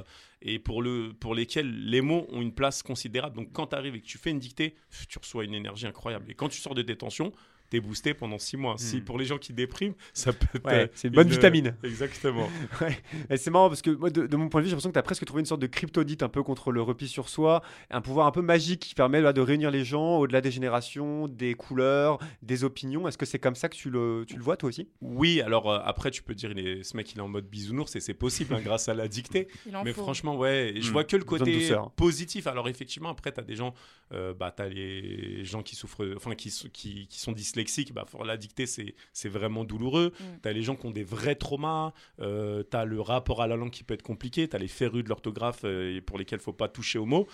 et 0.41 0.59
pour, 0.59 0.83
pour 1.19 1.35
lesquels 1.35 1.89
les 1.89 2.01
mots 2.01 2.25
ont 2.29 2.41
une 2.41 2.53
place 2.53 2.83
considérable. 2.83 3.35
Donc 3.35 3.51
quand 3.51 3.67
tu 3.67 3.75
arrives 3.75 3.95
et 3.95 4.01
que 4.01 4.05
tu 4.05 4.17
fais 4.17 4.31
une 4.31 4.39
dictée, 4.39 4.75
tu 5.09 5.19
reçois 5.19 5.43
une 5.43 5.53
énergie 5.53 5.87
incroyable. 5.87 6.31
Et 6.31 6.35
quand 6.35 6.49
tu 6.49 6.59
sors 6.59 6.75
de 6.75 6.81
détention, 6.81 7.33
t'es 7.69 7.79
boosté 7.79 8.13
pendant 8.13 8.37
six 8.39 8.57
mois. 8.57 8.75
Si 8.77 8.97
Mm. 8.97 9.03
pour 9.03 9.17
les 9.17 9.25
gens 9.25 9.37
qui 9.37 9.53
dépriment, 9.53 9.93
ça 10.13 10.33
peut 10.33 10.47
être 10.55 10.65
Ouais, 10.65 10.83
euh, 10.83 10.87
c'est 10.93 11.07
une 11.09 11.13
bonne 11.15 11.27
une- 11.27 11.33
vitamine. 11.33 11.75
Exactement. 11.83 12.47
Ouais. 12.81 12.97
Et 13.29 13.37
c'est 13.37 13.49
marrant 13.51 13.69
parce 13.69 13.81
que 13.81 13.89
moi, 13.91 14.09
de, 14.09 14.27
de 14.27 14.35
mon 14.37 14.49
point 14.49 14.61
de 14.61 14.65
vue, 14.65 14.69
j'ai 14.69 14.73
l'impression 14.75 14.89
que 14.89 14.93
tu 14.93 14.99
as 14.99 15.03
presque 15.03 15.25
trouvé 15.25 15.39
une 15.41 15.45
sorte 15.45 15.61
de 15.61 15.67
cryptodite 15.67 16.23
un 16.23 16.29
peu 16.29 16.43
contre 16.43 16.71
le 16.71 16.81
repli 16.81 17.07
sur 17.07 17.29
soi, 17.29 17.61
un 17.89 18.01
pouvoir 18.01 18.27
un 18.27 18.31
peu 18.31 18.41
magique 18.41 18.79
qui 18.81 18.95
permet 18.95 19.21
là, 19.21 19.33
de 19.33 19.41
réunir 19.41 19.71
les 19.71 19.83
gens 19.85 20.17
au-delà 20.17 20.41
des 20.41 20.51
générations, 20.51 21.27
des 21.27 21.53
couleurs, 21.55 22.19
des 22.41 22.63
opinions. 22.63 23.07
Est-ce 23.07 23.17
que 23.17 23.25
c'est 23.25 23.39
comme 23.39 23.55
ça 23.55 23.69
que 23.69 23.75
tu 23.75 23.89
le, 23.89 24.25
tu 24.27 24.35
le 24.37 24.43
vois 24.43 24.57
toi 24.57 24.69
aussi? 24.69 24.89
Oui, 25.01 25.41
alors 25.41 25.71
euh, 25.71 25.79
après, 25.83 26.11
tu 26.11 26.21
peux 26.23 26.35
dire, 26.35 26.51
il 26.51 26.59
est- 26.59 26.83
ce 26.83 26.95
mec, 26.95 27.11
il 27.11 27.17
est 27.17 27.21
en 27.21 27.27
mode 27.27 27.47
bisounours 27.47 27.95
et 27.95 27.99
c'est 27.99 28.13
possible 28.13 28.53
hein, 28.53 28.61
grâce 28.63 28.87
à 28.89 28.93
la 28.93 29.07
dictée. 29.07 29.47
Il 29.67 29.75
en 29.75 29.83
Mais 29.83 29.93
faut. 29.93 30.01
franchement, 30.03 30.37
ouais, 30.37 30.73
je 30.79 30.89
Mm. 30.89 30.91
vois 30.93 31.03
que 31.03 31.15
le 31.17 31.23
côté 31.23 31.69
positif. 31.95 32.47
Alors 32.47 32.67
effectivement, 32.69 33.09
après, 33.09 33.31
tu 33.31 33.39
as 33.39 33.43
des 33.43 33.55
gens, 33.55 33.73
euh, 34.13 34.33
bah, 34.33 34.53
tu 34.55 34.61
as 34.63 34.69
les 34.69 35.43
gens 35.45 35.63
qui 35.63 35.75
souffrent, 35.75 36.13
enfin, 36.15 36.35
qui, 36.35 36.49
sont- 36.51 36.69
qui, 36.71 37.07
qui 37.07 37.19
sont 37.19 37.31
dyslexiques, 37.57 37.93
bah, 37.93 38.05
pour 38.09 38.23
la 38.23 38.37
dictée, 38.37 38.65
c'est 38.65 39.29
vraiment 39.29 39.63
douloureux. 39.63 40.13
Mm. 40.19 40.23
Tu 40.43 40.49
as 40.49 40.53
les 40.53 40.61
gens 40.61 40.75
qui 40.75 40.85
ont 40.85 40.91
des 40.91 41.03
vrais 41.03 41.35
traumas, 41.35 41.93
euh, 42.19 42.63
tu 42.69 42.77
as 42.77 42.85
le 42.85 43.01
rapport 43.01 43.41
à 43.41 43.47
la 43.47 43.55
langue 43.55 43.71
qui 43.71 43.83
peut 43.83 43.93
être 43.93 44.03
compliqué, 44.03 44.47
tu 44.47 44.55
as 44.55 44.59
les 44.59 44.67
férus 44.67 45.03
de 45.03 45.09
l'orthographe 45.09 45.61
euh, 45.63 45.99
pour 46.01 46.17
lesquels 46.17 46.39
faut 46.39 46.53
pas 46.53 46.69
toucher 46.69 46.99
aux 46.99 47.05
mots. 47.05 47.27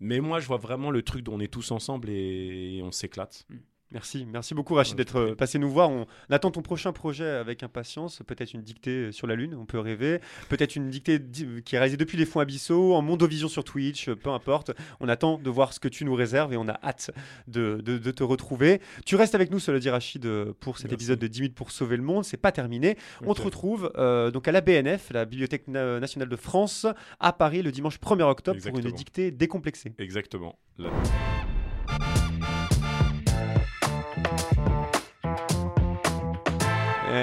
Mais 0.00 0.20
moi, 0.20 0.40
je 0.40 0.46
vois 0.46 0.56
vraiment 0.56 0.90
le 0.90 1.02
truc 1.02 1.22
dont 1.22 1.34
on 1.34 1.40
est 1.40 1.52
tous 1.52 1.70
ensemble 1.70 2.10
et, 2.10 2.76
et 2.76 2.82
on 2.82 2.90
s'éclate. 2.90 3.46
Merci, 3.92 4.26
merci 4.30 4.54
beaucoup 4.54 4.74
Rachid 4.74 4.96
d'être 4.96 5.16
euh, 5.18 5.34
passé 5.34 5.58
nous 5.58 5.68
voir. 5.70 5.90
On 5.90 6.06
attend 6.30 6.50
ton 6.50 6.62
prochain 6.62 6.92
projet 6.92 7.28
avec 7.28 7.62
impatience. 7.62 8.22
Peut-être 8.26 8.54
une 8.54 8.62
dictée 8.62 9.12
sur 9.12 9.26
la 9.26 9.34
Lune, 9.34 9.54
on 9.54 9.66
peut 9.66 9.78
rêver. 9.78 10.18
Peut-être 10.48 10.76
une 10.76 10.88
dictée 10.88 11.18
di- 11.18 11.62
qui 11.62 11.76
est 11.76 11.78
réalisée 11.78 11.98
depuis 11.98 12.16
les 12.16 12.24
fonds 12.24 12.40
abyssaux, 12.40 12.94
en 12.94 13.02
Mondovision 13.02 13.48
sur 13.48 13.64
Twitch, 13.64 14.08
euh, 14.08 14.16
peu 14.16 14.30
importe. 14.30 14.70
On 15.00 15.08
attend 15.08 15.36
de 15.36 15.50
voir 15.50 15.72
ce 15.74 15.80
que 15.80 15.88
tu 15.88 16.04
nous 16.06 16.14
réserves 16.14 16.52
et 16.54 16.56
on 16.56 16.68
a 16.68 16.78
hâte 16.82 17.10
de, 17.48 17.82
de- 17.84 17.98
de 17.98 18.10
te 18.10 18.22
retrouver. 18.22 18.80
Tu 19.04 19.14
restes 19.16 19.34
avec 19.34 19.50
nous, 19.50 19.58
cela 19.58 19.78
dit 19.78 19.90
Rachid, 19.90 20.24
euh, 20.24 20.54
pour 20.58 20.78
cet 20.78 20.84
Merci. 20.86 20.94
épisode 20.94 21.18
de 21.18 21.26
10 21.26 21.40
minutes 21.42 21.54
pour 21.54 21.70
sauver 21.70 21.96
le 21.98 22.02
monde. 22.02 22.24
C'est 22.24 22.36
pas 22.38 22.52
terminé. 22.52 22.96
On 23.26 23.34
te 23.34 23.42
retrouve 23.42 23.92
euh, 23.98 24.30
donc 24.30 24.48
à 24.48 24.52
la 24.52 24.62
BNF, 24.62 25.10
la 25.12 25.26
Bibliothèque 25.26 25.68
Na- 25.68 26.00
nationale 26.00 26.28
de 26.30 26.36
France, 26.36 26.86
à 27.20 27.32
Paris 27.34 27.60
le 27.62 27.70
dimanche 27.72 27.98
1er 27.98 28.22
octobre 28.22 28.58
pour 28.60 28.78
une 28.78 28.90
dictée 28.90 29.30
décomplexée. 29.30 29.92
Exactement. 29.98 30.58
Là- 30.78 30.88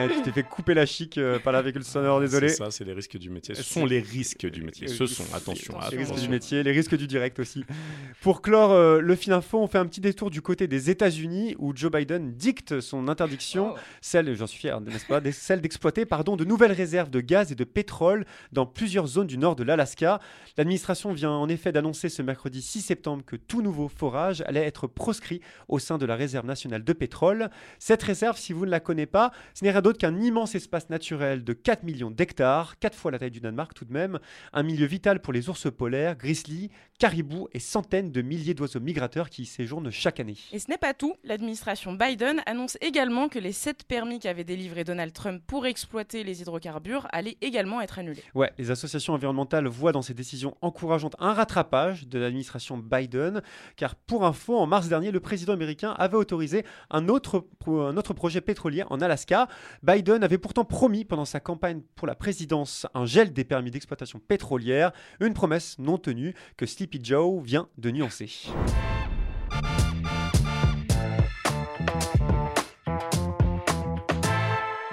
Ouais, 0.07 0.15
tu 0.15 0.21
t'es 0.21 0.31
fait 0.31 0.43
couper 0.43 0.73
la 0.73 0.85
chic 0.85 1.17
euh, 1.17 1.39
par 1.39 1.53
la 1.53 1.61
véhicule 1.61 1.83
sonore, 1.83 2.19
désolé. 2.19 2.49
C'est 2.49 2.55
ça, 2.55 2.71
c'est 2.71 2.83
les 2.83 2.93
risques 2.93 3.17
du 3.17 3.29
métier. 3.29 3.55
Ce 3.55 3.63
sont 3.63 3.85
les 3.85 3.99
risques 3.99 4.45
du 4.49 4.61
métier. 4.63 4.87
Ce 4.87 5.05
sont, 5.05 5.23
attention, 5.33 5.73
Les 5.91 5.97
risques 5.97 6.15
du 6.21 6.29
métier, 6.29 6.63
les 6.63 6.71
risques 6.71 6.95
du 6.95 7.07
direct 7.07 7.39
aussi. 7.39 7.65
Pour 8.21 8.41
clore 8.41 8.71
euh, 8.71 8.99
le 9.01 9.15
fil 9.15 9.33
info, 9.33 9.59
on 9.59 9.67
fait 9.67 9.77
un 9.77 9.85
petit 9.85 10.01
détour 10.01 10.29
du 10.29 10.41
côté 10.41 10.67
des 10.67 10.89
États-Unis 10.89 11.55
où 11.59 11.73
Joe 11.75 11.91
Biden 11.91 12.33
dicte 12.33 12.79
son 12.79 13.07
interdiction, 13.07 13.73
celle, 14.01 14.35
j'en 14.35 14.47
suis 14.47 14.59
fier, 14.59 14.79
n'est-ce 14.81 15.05
pas, 15.05 15.21
des- 15.21 15.31
celle 15.31 15.61
d'exploiter 15.61 16.05
pardon, 16.05 16.35
de 16.35 16.45
nouvelles 16.45 16.71
réserves 16.71 17.09
de 17.09 17.21
gaz 17.21 17.51
et 17.51 17.55
de 17.55 17.63
pétrole 17.63 18.25
dans 18.51 18.65
plusieurs 18.65 19.07
zones 19.07 19.27
du 19.27 19.37
nord 19.37 19.55
de 19.55 19.63
l'Alaska. 19.63 20.19
L'administration 20.57 21.13
vient 21.13 21.31
en 21.31 21.47
effet 21.49 21.71
d'annoncer 21.71 22.09
ce 22.09 22.21
mercredi 22.21 22.61
6 22.61 22.81
septembre 22.81 23.23
que 23.25 23.35
tout 23.35 23.61
nouveau 23.61 23.87
forage 23.87 24.41
allait 24.47 24.63
être 24.65 24.87
proscrit 24.87 25.41
au 25.67 25.79
sein 25.79 25.97
de 25.97 26.05
la 26.05 26.15
réserve 26.15 26.45
nationale 26.45 26.83
de 26.83 26.93
pétrole. 26.93 27.49
Cette 27.79 28.03
réserve, 28.03 28.37
si 28.37 28.53
vous 28.53 28.65
ne 28.65 28.71
la 28.71 28.79
connaissez 28.79 29.05
pas, 29.05 29.31
ce 29.53 29.63
n'est 29.63 29.71
rien 29.71 29.81
d'autre 29.81 29.98
qu'un 29.99 30.19
immense 30.19 30.55
espace 30.55 30.89
naturel 30.89 31.43
de 31.43 31.53
4 31.53 31.83
millions 31.83 32.09
d'hectares, 32.09 32.79
4 32.79 32.97
fois 32.97 33.11
la 33.11 33.19
taille 33.19 33.29
du 33.29 33.39
Danemark 33.39 33.73
tout 33.75 33.85
de 33.85 33.93
même, 33.93 34.17
un 34.53 34.63
milieu 34.63 34.87
vital 34.87 35.21
pour 35.21 35.33
les 35.33 35.49
ours 35.49 35.67
polaires, 35.71 36.15
grizzlies, 36.15 36.71
caribous 36.97 37.47
et 37.53 37.59
centaines 37.59 38.11
de 38.11 38.21
milliers 38.21 38.53
d'oiseaux 38.53 38.79
migrateurs 38.79 39.29
qui 39.29 39.43
y 39.43 39.45
séjournent 39.45 39.91
chaque 39.91 40.19
année. 40.19 40.37
Et 40.51 40.59
ce 40.59 40.69
n'est 40.69 40.77
pas 40.77 40.93
tout. 40.93 41.15
L'administration 41.23 41.93
Biden 41.93 42.41
annonce 42.45 42.77
également 42.81 43.29
que 43.29 43.39
les 43.39 43.51
7 43.51 43.83
permis 43.83 44.19
qu'avait 44.19 44.43
délivrés 44.43 44.83
Donald 44.83 45.13
Trump 45.13 45.43
pour 45.45 45.65
exploiter 45.65 46.23
les 46.23 46.41
hydrocarbures 46.41 47.07
allaient 47.11 47.37
également 47.41 47.81
être 47.81 47.99
annulés. 47.99 48.23
Ouais, 48.33 48.51
les 48.57 48.71
associations 48.71 49.13
environnementales 49.13 49.67
voient 49.67 49.91
dans 49.91 50.01
ces 50.01 50.13
décisions 50.13 50.55
encourageantes 50.61 51.15
un 51.19 51.33
rattrapage 51.33 52.07
de 52.07 52.19
l'administration 52.19 52.77
Biden, 52.77 53.41
car 53.75 53.95
pour 53.95 54.25
info, 54.25 54.57
en 54.57 54.65
mars 54.65 54.87
dernier, 54.87 55.11
le 55.11 55.19
président 55.19 55.53
américain 55.53 55.93
avait 55.97 56.17
autorisé 56.17 56.65
un 56.89 57.09
autre, 57.09 57.45
un 57.67 57.97
autre 57.97 58.13
projet 58.13 58.41
pétrolier 58.41 58.83
en 58.89 59.01
Alaska. 59.01 59.47
Biden 59.83 60.23
avait 60.23 60.37
pourtant 60.37 60.65
promis 60.65 61.05
pendant 61.05 61.25
sa 61.25 61.39
campagne 61.39 61.81
pour 61.95 62.07
la 62.07 62.15
présidence 62.15 62.85
un 62.93 63.05
gel 63.05 63.31
des 63.33 63.43
permis 63.43 63.71
d'exploitation 63.71 64.19
pétrolière, 64.19 64.91
une 65.19 65.33
promesse 65.33 65.77
non 65.79 65.97
tenue 65.97 66.33
que 66.57 66.65
Sleepy 66.65 66.99
Joe 67.03 67.41
vient 67.43 67.67
de 67.77 67.91
nuancer. 67.91 68.29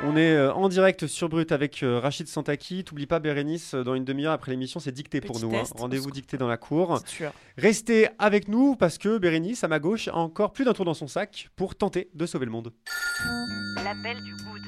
On 0.09 0.17
est 0.17 0.35
euh, 0.37 0.53
en 0.53 0.69
direct 0.69 1.07
sur 1.09 1.29
Brut 1.29 1.51
avec 1.51 1.83
euh, 1.83 1.99
Rachid 1.99 2.29
Santaki. 2.29 2.85
T'oublies 2.85 3.07
pas, 3.07 3.19
Bérénice, 3.19 3.75
euh, 3.75 3.83
dans 3.83 3.95
une 3.97 4.05
demi-heure 4.05 4.33
après 4.33 4.53
l'émission, 4.53 4.79
c'est 4.79 4.93
dicté 4.93 5.21
pour 5.21 5.41
nous. 5.41 5.55
hein. 5.57 5.65
Rendez-vous 5.75 6.13
dicté 6.13 6.37
dans 6.39 6.47
la 6.47 6.57
cour. 6.57 7.01
Restez 7.59 8.09
avec 8.21 8.47
nous 8.47 8.77
parce 8.77 8.99
que 8.99 9.19
Bérénice, 9.19 9.65
à 9.65 9.69
ma 9.69 9.81
gauche, 9.81 10.07
a 10.09 10.15
encore 10.17 10.53
plus 10.53 10.65
d'un 10.65 10.75
tour 10.75 10.85
dans 10.85 10.95
son 10.95 11.09
sac 11.09 11.49
pour 11.57 11.75
tenter 11.75 12.09
de 12.15 12.25
sauver 12.25 12.45
le 12.47 12.53
monde. 12.53 12.73
L'appel 13.83 14.23
du 14.23 14.33
good. 14.33 14.63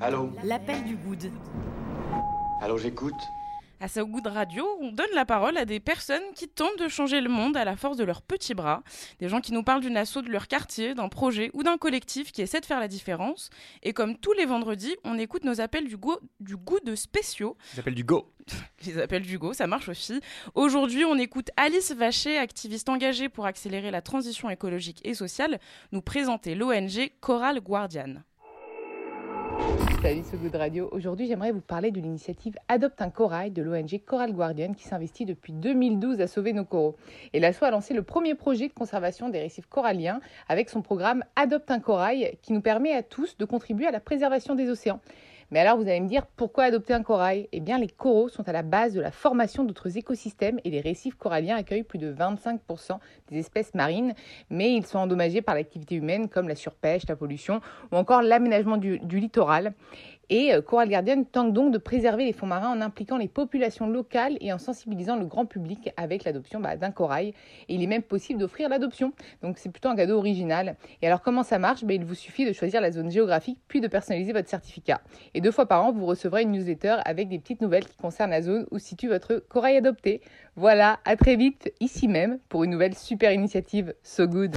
Allô 0.00 0.32
L'appel 0.42 0.82
du 0.84 0.96
good. 0.96 1.30
Allô, 2.60 2.76
j'écoute 2.76 3.32
À 3.82 3.88
So 3.88 4.06
Good 4.06 4.28
Radio, 4.28 4.64
on 4.80 4.92
donne 4.92 5.10
la 5.12 5.24
parole 5.24 5.56
à 5.56 5.64
des 5.64 5.80
personnes 5.80 6.22
qui 6.36 6.48
tentent 6.48 6.78
de 6.78 6.86
changer 6.86 7.20
le 7.20 7.28
monde 7.28 7.56
à 7.56 7.64
la 7.64 7.74
force 7.74 7.96
de 7.96 8.04
leurs 8.04 8.22
petits 8.22 8.54
bras. 8.54 8.84
Des 9.18 9.28
gens 9.28 9.40
qui 9.40 9.52
nous 9.52 9.64
parlent 9.64 9.80
d'une 9.80 9.96
asso 9.96 10.18
de 10.18 10.30
leur 10.30 10.46
quartier, 10.46 10.94
d'un 10.94 11.08
projet 11.08 11.50
ou 11.52 11.64
d'un 11.64 11.78
collectif 11.78 12.30
qui 12.30 12.42
essaie 12.42 12.60
de 12.60 12.64
faire 12.64 12.78
la 12.78 12.86
différence. 12.86 13.50
Et 13.82 13.92
comme 13.92 14.16
tous 14.16 14.34
les 14.34 14.46
vendredis, 14.46 14.94
on 15.02 15.18
écoute 15.18 15.42
nos 15.42 15.60
appels 15.60 15.88
du, 15.88 15.96
go, 15.96 16.20
du 16.38 16.56
goût 16.56 16.78
de 16.84 16.94
spéciaux. 16.94 17.56
J'appelle 17.74 17.96
du 17.96 18.04
go. 18.04 18.32
Les 18.86 18.98
appels 18.98 19.22
du 19.22 19.36
go, 19.36 19.52
ça 19.52 19.66
marche 19.66 19.88
aussi. 19.88 20.20
Aujourd'hui, 20.54 21.04
on 21.04 21.18
écoute 21.18 21.50
Alice 21.56 21.90
Vacher, 21.90 22.38
activiste 22.38 22.88
engagée 22.88 23.28
pour 23.28 23.46
accélérer 23.46 23.90
la 23.90 24.00
transition 24.00 24.48
écologique 24.48 25.00
et 25.02 25.14
sociale, 25.14 25.58
nous 25.90 26.02
présenter 26.02 26.54
l'ONG 26.54 27.10
Coral 27.20 27.60
Guardian. 27.60 28.22
Salut 30.02 30.24
ce 30.28 30.34
Good 30.34 30.56
Radio. 30.56 30.88
Aujourd'hui, 30.90 31.28
j'aimerais 31.28 31.52
vous 31.52 31.60
parler 31.60 31.92
de 31.92 32.00
l'initiative 32.00 32.56
Adopte 32.66 33.00
un 33.00 33.10
corail 33.10 33.52
de 33.52 33.62
l'ONG 33.62 34.00
Coral 34.04 34.32
Guardian 34.32 34.72
qui 34.72 34.82
s'investit 34.82 35.26
depuis 35.26 35.52
2012 35.52 36.20
à 36.20 36.26
sauver 36.26 36.52
nos 36.52 36.64
coraux. 36.64 36.96
Et 37.32 37.38
l'ASSO 37.38 37.66
a 37.66 37.70
lancé 37.70 37.94
le 37.94 38.02
premier 38.02 38.34
projet 38.34 38.66
de 38.66 38.72
conservation 38.72 39.28
des 39.28 39.38
récifs 39.38 39.66
coralliens 39.66 40.20
avec 40.48 40.70
son 40.70 40.82
programme 40.82 41.22
Adopte 41.36 41.70
un 41.70 41.78
corail 41.78 42.36
qui 42.42 42.52
nous 42.52 42.60
permet 42.60 42.92
à 42.92 43.04
tous 43.04 43.38
de 43.38 43.44
contribuer 43.44 43.86
à 43.86 43.92
la 43.92 44.00
préservation 44.00 44.56
des 44.56 44.70
océans. 44.70 44.98
Mais 45.52 45.60
alors 45.60 45.76
vous 45.76 45.82
allez 45.82 46.00
me 46.00 46.08
dire 46.08 46.24
pourquoi 46.24 46.64
adopter 46.64 46.94
un 46.94 47.02
corail? 47.02 47.46
Eh 47.52 47.60
bien 47.60 47.78
les 47.78 47.86
coraux 47.86 48.30
sont 48.30 48.48
à 48.48 48.52
la 48.52 48.62
base 48.62 48.94
de 48.94 49.02
la 49.02 49.10
formation 49.10 49.64
d'autres 49.64 49.98
écosystèmes 49.98 50.58
et 50.64 50.70
les 50.70 50.80
récifs 50.80 51.14
coralliens 51.14 51.56
accueillent 51.56 51.82
plus 51.82 51.98
de 51.98 52.10
25% 52.10 52.98
des 53.28 53.38
espèces 53.38 53.74
marines, 53.74 54.14
mais 54.48 54.72
ils 54.72 54.86
sont 54.86 54.98
endommagés 54.98 55.42
par 55.42 55.54
l'activité 55.54 55.96
humaine 55.96 56.30
comme 56.30 56.48
la 56.48 56.54
surpêche, 56.54 57.02
la 57.06 57.16
pollution 57.16 57.60
ou 57.92 57.96
encore 57.96 58.22
l'aménagement 58.22 58.78
du, 58.78 58.98
littoral. 59.10 59.74
Et 60.34 60.54
euh, 60.54 60.62
Coral 60.62 60.88
Guardian 60.88 61.24
tente 61.24 61.52
donc 61.52 61.74
de 61.74 61.76
préserver 61.76 62.24
les 62.24 62.32
fonds 62.32 62.46
marins 62.46 62.70
en 62.70 62.80
impliquant 62.80 63.18
les 63.18 63.28
populations 63.28 63.86
locales 63.86 64.38
et 64.40 64.50
en 64.50 64.56
sensibilisant 64.56 65.16
le 65.16 65.26
grand 65.26 65.44
public 65.44 65.92
avec 65.98 66.24
l'adoption 66.24 66.58
bah, 66.58 66.74
d'un 66.78 66.90
corail. 66.90 67.34
Et 67.68 67.74
il 67.74 67.82
est 67.82 67.86
même 67.86 68.02
possible 68.02 68.40
d'offrir 68.40 68.70
l'adoption. 68.70 69.12
Donc 69.42 69.58
c'est 69.58 69.68
plutôt 69.68 69.90
un 69.90 69.94
cadeau 69.94 70.16
original. 70.16 70.76
Et 71.02 71.06
alors 71.06 71.20
comment 71.20 71.42
ça 71.42 71.58
marche? 71.58 71.84
Ben, 71.84 72.00
Il 72.00 72.06
vous 72.06 72.14
suffit 72.14 72.46
de 72.46 72.54
choisir 72.54 72.80
la 72.80 72.90
zone 72.92 73.10
géographique 73.10 73.58
puis 73.68 73.82
de 73.82 73.88
personnaliser 73.88 74.32
votre 74.32 74.48
certificat. 74.48 75.02
Et 75.34 75.42
deux 75.42 75.50
fois 75.50 75.66
par 75.66 75.84
an, 75.84 75.92
vous 75.92 76.06
recevrez 76.06 76.44
une 76.44 76.52
newsletter 76.52 76.96
avec 77.04 77.28
des 77.28 77.38
petites 77.38 77.60
nouvelles 77.60 77.84
qui 77.84 77.98
concernent 77.98 78.30
la 78.30 78.40
zone 78.40 78.66
où 78.70 78.78
se 78.78 78.86
situe 78.86 79.08
votre 79.08 79.34
corail 79.50 79.76
adopté. 79.76 80.22
Voilà, 80.56 80.98
à 81.04 81.16
très 81.16 81.36
vite 81.36 81.70
ici 81.80 82.08
même 82.08 82.38
pour 82.48 82.64
une 82.64 82.70
nouvelle 82.70 82.94
super 82.94 83.32
initiative 83.32 83.92
So 84.02 84.26
Good. 84.26 84.56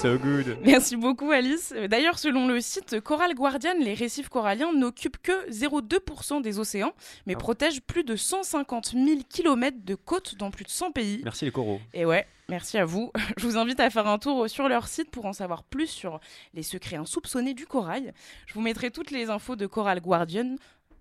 So 0.00 0.16
good. 0.16 0.58
Merci 0.64 0.96
beaucoup 0.96 1.32
Alice. 1.32 1.74
D'ailleurs, 1.90 2.20
selon 2.20 2.46
le 2.46 2.60
site 2.60 3.00
Coral 3.00 3.34
Guardian, 3.34 3.74
les 3.80 3.94
récifs 3.94 4.28
coralliens 4.28 4.72
n'occupent 4.72 5.18
que 5.20 5.50
0,2% 5.50 6.40
des 6.40 6.60
océans, 6.60 6.92
mais 7.26 7.34
Ah. 7.34 7.38
protègent 7.38 7.80
plus 7.80 8.04
de 8.04 8.14
150 8.14 8.92
000 8.92 9.22
km 9.28 9.76
de 9.84 9.96
côtes 9.96 10.36
dans 10.36 10.52
plus 10.52 10.64
de 10.64 10.70
100 10.70 10.92
pays. 10.92 11.20
Merci 11.24 11.46
les 11.46 11.50
coraux. 11.50 11.80
Et 11.92 12.04
ouais, 12.06 12.26
merci 12.48 12.78
à 12.78 12.84
vous. 12.84 13.10
Je 13.38 13.44
vous 13.44 13.56
invite 13.58 13.80
à 13.80 13.90
faire 13.90 14.06
un 14.06 14.18
tour 14.18 14.48
sur 14.48 14.68
leur 14.68 14.86
site 14.86 15.10
pour 15.10 15.26
en 15.26 15.32
savoir 15.32 15.64
plus 15.64 15.88
sur 15.88 16.20
les 16.54 16.62
secrets 16.62 16.96
insoupçonnés 16.96 17.54
du 17.54 17.66
corail. 17.66 18.12
Je 18.46 18.54
vous 18.54 18.60
mettrai 18.60 18.92
toutes 18.92 19.10
les 19.10 19.30
infos 19.30 19.56
de 19.56 19.66
Coral 19.66 20.00
Guardian, 20.00 20.54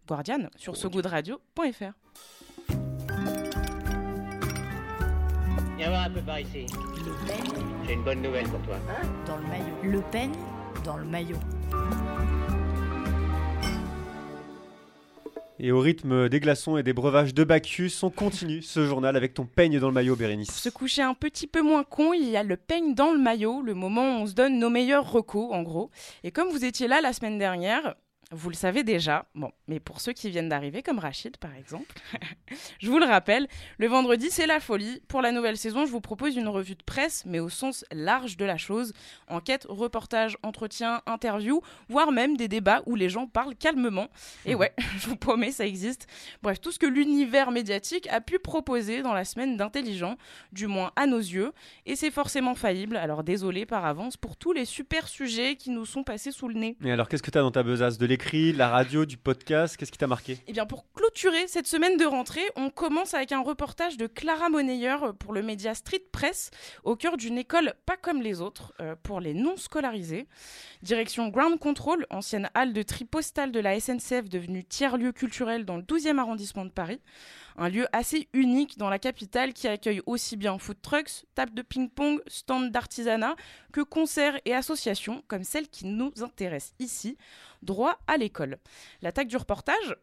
Guardian 0.08 0.50
sur 0.56 0.76
sogoodradio.fr. 0.76 1.94
Viens 5.78 5.90
voir 5.90 6.04
un 6.06 6.10
peu 6.10 6.22
par 6.22 6.40
ici. 6.40 6.66
Le 6.72 7.28
peigne 7.28 7.64
J'ai 7.86 7.94
une 7.94 8.04
bonne 8.04 8.22
nouvelle 8.22 8.48
pour 8.48 8.62
toi. 8.62 8.78
dans 9.28 9.38
le 9.38 9.44
maillot. 9.48 9.76
Le 9.84 10.02
peigne 10.12 10.32
dans 10.84 10.98
le 10.98 11.06
maillot. 11.06 11.38
Et 15.60 15.72
au 15.72 15.80
rythme 15.80 16.30
des 16.30 16.40
glaçons 16.40 16.78
et 16.78 16.84
des 16.84 16.94
breuvages 16.94 17.34
de 17.34 17.44
Bacchus, 17.44 17.92
on 18.04 18.12
continue 18.12 18.62
ce 18.62 18.86
journal 18.86 19.16
avec 19.16 19.34
ton 19.34 19.46
peigne 19.48 19.80
dans 19.80 19.88
le 19.88 19.94
maillot, 19.94 20.14
Pour 20.14 20.20
Bérénice. 20.20 20.52
se 20.52 20.70
coucher 20.70 21.02
un 21.02 21.16
petit 21.16 21.48
peu 21.48 21.64
moins 21.64 21.84
con, 21.84 22.14
il 22.14 22.30
y 22.30 22.38
a 22.38 22.44
le 22.44 22.58
peigne 22.58 22.94
dans 22.94 23.12
le 23.12 23.18
maillot, 23.18 23.64
le 23.64 23.74
moment 23.74 24.02
où 24.04 24.22
on 24.22 24.28
se 24.28 24.34
donne 24.34 24.60
nos 24.60 24.70
meilleurs 24.70 25.12
recos, 25.12 25.52
en 25.52 25.64
gros. 25.64 25.90
Et 26.24 26.30
comme 26.32 26.50
vous 26.50 26.64
étiez 26.64 26.88
là 26.88 27.02
la 27.02 27.12
semaine 27.12 27.40
dernière, 27.40 27.96
vous 28.32 28.50
le 28.50 28.56
savez 28.56 28.84
déjà, 28.84 29.26
bon, 29.36 29.52
mais 29.70 29.80
pour 29.80 30.02
ceux 30.02 30.12
qui 30.12 30.30
viennent 30.30 30.50
d'arriver, 30.50 30.84
comme 30.84 31.00
Rachid 31.00 31.38
par 31.38 31.56
exemple, 31.56 31.96
je 32.80 32.90
vous 32.90 33.00
le 33.00 33.06
rappelle, 33.06 33.48
le 33.78 33.88
vendredi 33.88 34.28
c'est 34.30 34.48
la 34.48 34.60
folie. 34.60 35.02
Pour 35.08 35.22
la 35.22 35.32
nouvelle 35.32 35.56
saison, 35.56 35.86
je 35.86 35.92
vous 35.92 36.02
propose 36.02 36.36
une 36.36 36.50
revue 36.50 36.76
de 36.76 36.84
presse, 36.84 37.24
mais 37.26 37.40
au 37.40 37.48
sens 37.48 37.86
large 37.92 38.36
de 38.36 38.44
la 38.44 38.58
chose. 38.58 38.92
Enquête, 39.30 39.66
reportage, 39.70 40.38
entretien, 40.44 41.02
interview, 41.06 41.62
voire 41.88 42.12
même 42.12 42.36
des 42.36 42.50
débats 42.50 42.82
où 42.86 42.96
les 42.96 43.08
gens 43.08 43.28
parlent 43.28 43.56
calmement. 43.56 44.10
Et 44.46 44.56
ouais, 44.56 44.74
je 44.98 45.08
vous 45.08 45.16
promets, 45.16 45.52
ça 45.52 45.66
existe. 45.66 46.08
Bref, 46.42 46.60
tout 46.60 46.72
ce 46.72 46.80
que 46.80 46.86
l'univers 46.86 47.52
médiatique 47.52 48.08
a 48.08 48.20
pu 48.20 48.40
proposer 48.40 49.04
dans 49.04 49.14
la 49.14 49.24
semaine 49.24 49.56
d'intelligent, 49.56 50.18
du 50.52 50.68
moins 50.68 50.92
à 50.98 51.08
nos 51.08 51.18
yeux, 51.18 51.54
et 51.86 51.96
c'est 51.96 52.12
forcément 52.12 52.56
faillible, 52.56 52.98
alors 52.98 53.24
désolé 53.24 53.66
par 53.66 53.86
avance 53.86 54.18
pour 54.18 54.36
tous 54.36 54.52
les 54.52 54.66
super 54.66 55.08
sujets 55.08 55.56
qui 55.56 55.70
nous 55.70 55.86
sont 55.86 56.04
passés 56.04 56.32
sous 56.32 56.50
le 56.50 56.56
nez. 56.56 56.76
Et 56.84 56.92
alors, 56.92 57.08
qu'est-ce 57.08 57.24
que 57.24 57.32
t'as 57.32 57.42
dans 57.42 57.52
ta 57.52 57.64
besace? 57.64 57.98
De 57.98 58.17
l'écrit, 58.18 58.52
de 58.52 58.58
la 58.58 58.70
radio, 58.70 59.06
du 59.06 59.16
podcast 59.16 59.78
Qu'est-ce 59.78 59.92
qui 59.92 60.00
t'a 60.00 60.08
marqué? 60.08 60.40
Eh 60.48 60.52
bien, 60.52 60.66
pour 60.66 60.92
clôturer 60.92 61.48
cette 61.48 61.68
semaine 61.68 61.98
de 61.98 62.06
rentrée, 62.06 62.42
on 62.56 62.72
commence 62.72 63.14
avec 63.14 63.32
un 63.32 63.42
reportage 63.42 63.96
de 63.96 64.08
Clara 64.08 64.50
Monneyer 64.50 64.96
pour 65.20 65.34
le 65.34 65.44
média 65.44 65.76
Street 65.76 66.02
Press, 66.12 66.50
au 66.84 66.96
cœur 66.96 67.16
d'une 67.16 67.38
école 67.38 67.76
pas 67.86 67.96
comme 67.96 68.24
les 68.24 68.42
autres, 68.42 68.74
euh, 68.82 68.96
pour 69.04 69.20
les 69.20 69.36
non 69.36 69.56
scolarisés. 69.56 70.28
Direction 70.82 71.28
Ground 71.28 71.60
Control, 71.60 72.08
ancienne 72.10 72.50
halle 72.56 72.74
de 72.74 72.82
tri 72.82 73.06
postale 73.06 73.52
de 73.52 73.60
la 73.60 73.80
SNCF 73.80 74.30
devenue 74.30 74.64
tiers-lieu 74.64 75.12
culturel 75.12 75.64
dans 75.64 75.78
le 75.78 75.84
12e 75.84 76.18
arrondissement 76.18 76.66
de 76.66 76.72
Paris. 76.72 77.00
Un 77.60 77.70
lieu 77.70 77.88
assez 77.92 78.30
unique 78.34 78.78
dans 78.78 78.90
la 78.90 79.00
capitale 79.00 79.54
qui 79.54 79.68
accueille 79.68 80.02
aussi 80.06 80.38
bien 80.38 80.58
food 80.60 80.80
trucks, 80.82 81.26
tables 81.34 81.56
de 81.56 81.64
ping-pong, 81.64 82.20
stands 82.28 82.70
d'artisanat 82.70 83.36
que 83.74 83.82
concerts 83.82 84.40
et 84.46 84.54
associations 84.54 85.24
comme 85.28 85.44
celle 85.44 85.68
qui 85.68 85.86
nous 85.86 86.12
intéresse 86.22 86.74
ici, 86.78 87.18
droit 87.62 88.00
à 88.08 88.18
l'école. 88.18 88.58
L'attaque 89.02 89.28
du 89.28 89.38
reportage 89.38 89.96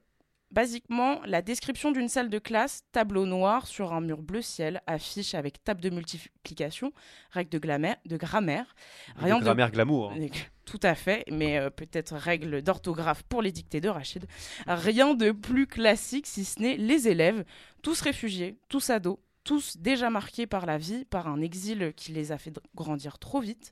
Basiquement, 0.55 1.21
la 1.27 1.43
description 1.43 1.91
d'une 1.91 2.07
salle 2.07 2.31
de 2.31 2.39
classe, 2.39 2.85
tableau 2.93 3.27
noir 3.27 3.67
sur 3.67 3.93
un 3.93 4.01
mur 4.01 4.23
bleu 4.23 4.41
ciel, 4.41 4.83
affiche 4.87 5.35
avec 5.35 5.65
table 5.65 5.81
de 5.81 5.91
multiplication, 5.91 6.93
règles 7.33 7.51
de, 7.51 7.59
de 7.59 8.17
grammaire. 8.17 8.77
De 9.21 9.41
grammaire 9.41 9.73
glamour, 9.73 10.13
hein. 10.13 10.27
Tout 10.65 10.79
à 10.83 10.95
fait, 10.95 11.25
mais 11.31 11.59
euh, 11.59 11.71
peut-être 11.71 12.15
règles 12.15 12.63
d'orthographe 12.63 13.25
pour 13.25 13.43
les 13.43 13.51
dictées 13.51 13.81
de 13.81 13.89
Rachid. 13.89 14.27
Rien 14.67 15.15
de 15.15 15.33
plus 15.33 15.67
classique 15.67 16.27
si 16.29 16.45
ce 16.45 16.61
n'est 16.61 16.77
les 16.77 17.09
élèves, 17.09 17.45
tous 17.83 18.01
réfugiés, 18.01 18.57
tous 18.69 18.91
ados, 18.91 19.19
tous 19.45 19.77
déjà 19.77 20.11
marqués 20.11 20.47
par 20.47 20.67
la 20.67 20.79
vie, 20.79 21.05
par 21.05 21.29
un 21.29 21.41
exil 21.41 21.93
qui 21.95 22.13
les 22.13 22.33
a 22.33 22.39
fait 22.39 22.53
grandir 22.75 23.19
trop 23.19 23.41
vite. 23.41 23.71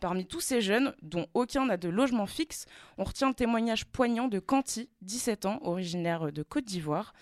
Parmi 0.00 0.26
tous 0.26 0.40
ces 0.40 0.60
jeunes, 0.60 0.94
dont 1.02 1.26
aucun 1.34 1.66
n'a 1.66 1.76
de 1.76 1.88
logement 1.88 2.26
fixe, 2.26 2.66
on 2.98 3.04
retient 3.04 3.28
le 3.28 3.34
témoignage 3.34 3.84
poignant 3.86 4.28
de 4.28 4.38
Canty, 4.38 4.88
17 5.02 5.46
ans, 5.46 5.60
originaire 5.62 6.32
de 6.32 6.42
Côte 6.42 6.64
d'Ivoire. 6.64 7.12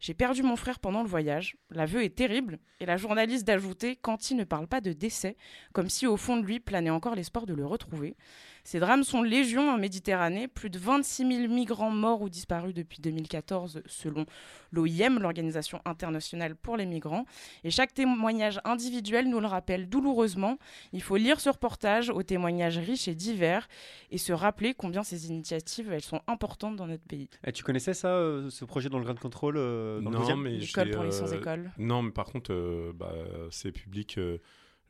J'ai 0.00 0.14
perdu 0.14 0.42
mon 0.42 0.56
frère 0.56 0.78
pendant 0.78 1.02
le 1.02 1.08
voyage. 1.08 1.56
L'aveu 1.70 2.04
est 2.04 2.14
terrible. 2.14 2.58
Et 2.80 2.86
la 2.86 2.96
journaliste 2.96 3.46
d'ajouter 3.46 3.96
Canty 3.96 4.34
ne 4.34 4.44
parle 4.44 4.66
pas 4.66 4.80
de 4.80 4.92
décès, 4.92 5.36
comme 5.72 5.88
si 5.88 6.06
au 6.06 6.16
fond 6.16 6.36
de 6.36 6.44
lui 6.44 6.60
planait 6.60 6.90
encore 6.90 7.14
l'espoir 7.14 7.46
de 7.46 7.54
le 7.54 7.64
retrouver. 7.64 8.16
Ces 8.66 8.80
drames 8.80 9.04
sont 9.04 9.22
légion 9.22 9.70
en 9.70 9.78
Méditerranée. 9.78 10.48
Plus 10.48 10.70
de 10.70 10.78
26 10.80 11.42
000 11.42 11.54
migrants 11.54 11.92
morts 11.92 12.20
ou 12.20 12.28
disparus 12.28 12.74
depuis 12.74 13.00
2014, 13.00 13.80
selon 13.86 14.26
l'OIM, 14.72 15.20
l'Organisation 15.20 15.80
internationale 15.84 16.56
pour 16.56 16.76
les 16.76 16.84
migrants. 16.84 17.26
Et 17.62 17.70
chaque 17.70 17.94
témoignage 17.94 18.60
individuel 18.64 19.30
nous 19.30 19.38
le 19.38 19.46
rappelle 19.46 19.88
douloureusement. 19.88 20.58
Il 20.92 21.00
faut 21.00 21.14
lire 21.14 21.38
ce 21.38 21.48
reportage 21.48 22.10
aux 22.10 22.24
témoignages 22.24 22.78
riches 22.78 23.06
et 23.06 23.14
divers 23.14 23.68
et 24.10 24.18
se 24.18 24.32
rappeler 24.32 24.74
combien 24.74 25.04
ces 25.04 25.28
initiatives 25.28 25.92
elles 25.92 26.00
sont 26.02 26.22
importantes 26.26 26.74
dans 26.74 26.88
notre 26.88 27.04
pays. 27.04 27.28
Eh, 27.46 27.52
tu 27.52 27.62
connaissais 27.62 27.94
ça, 27.94 28.08
euh, 28.16 28.50
ce 28.50 28.64
projet 28.64 28.88
dans 28.88 28.98
le 28.98 29.04
Grand 29.04 29.14
Control 29.20 29.54
euh, 29.58 30.00
dans 30.00 30.10
non, 30.10 30.24
12e? 30.24 30.40
mais 30.40 30.50
L'école 30.50 30.86
j'ai, 30.86 30.90
pour 30.92 31.04
les 31.04 31.14
euh, 31.14 31.26
sans-école. 31.26 31.70
Non, 31.78 32.02
mais 32.02 32.10
par 32.10 32.24
contre, 32.26 32.52
euh, 32.52 32.90
bah, 32.92 33.14
ces 33.52 33.70
publics, 33.70 34.18
euh, 34.18 34.38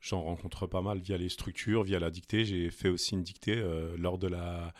j'en 0.01 0.21
rencontre 0.21 0.67
pas 0.67 0.81
mal 0.81 0.99
via 0.99 1.17
les 1.17 1.29
structures, 1.29 1.83
via 1.83 1.99
la 1.99 2.09
dictée. 2.11 2.45
J'ai 2.45 2.69
fait 2.69 2.89
aussi 2.89 3.13
une 3.15 3.23
dictée 3.23 3.55
euh, 3.57 3.95
lors 3.97 4.17
de 4.17 4.27
la 4.27 4.73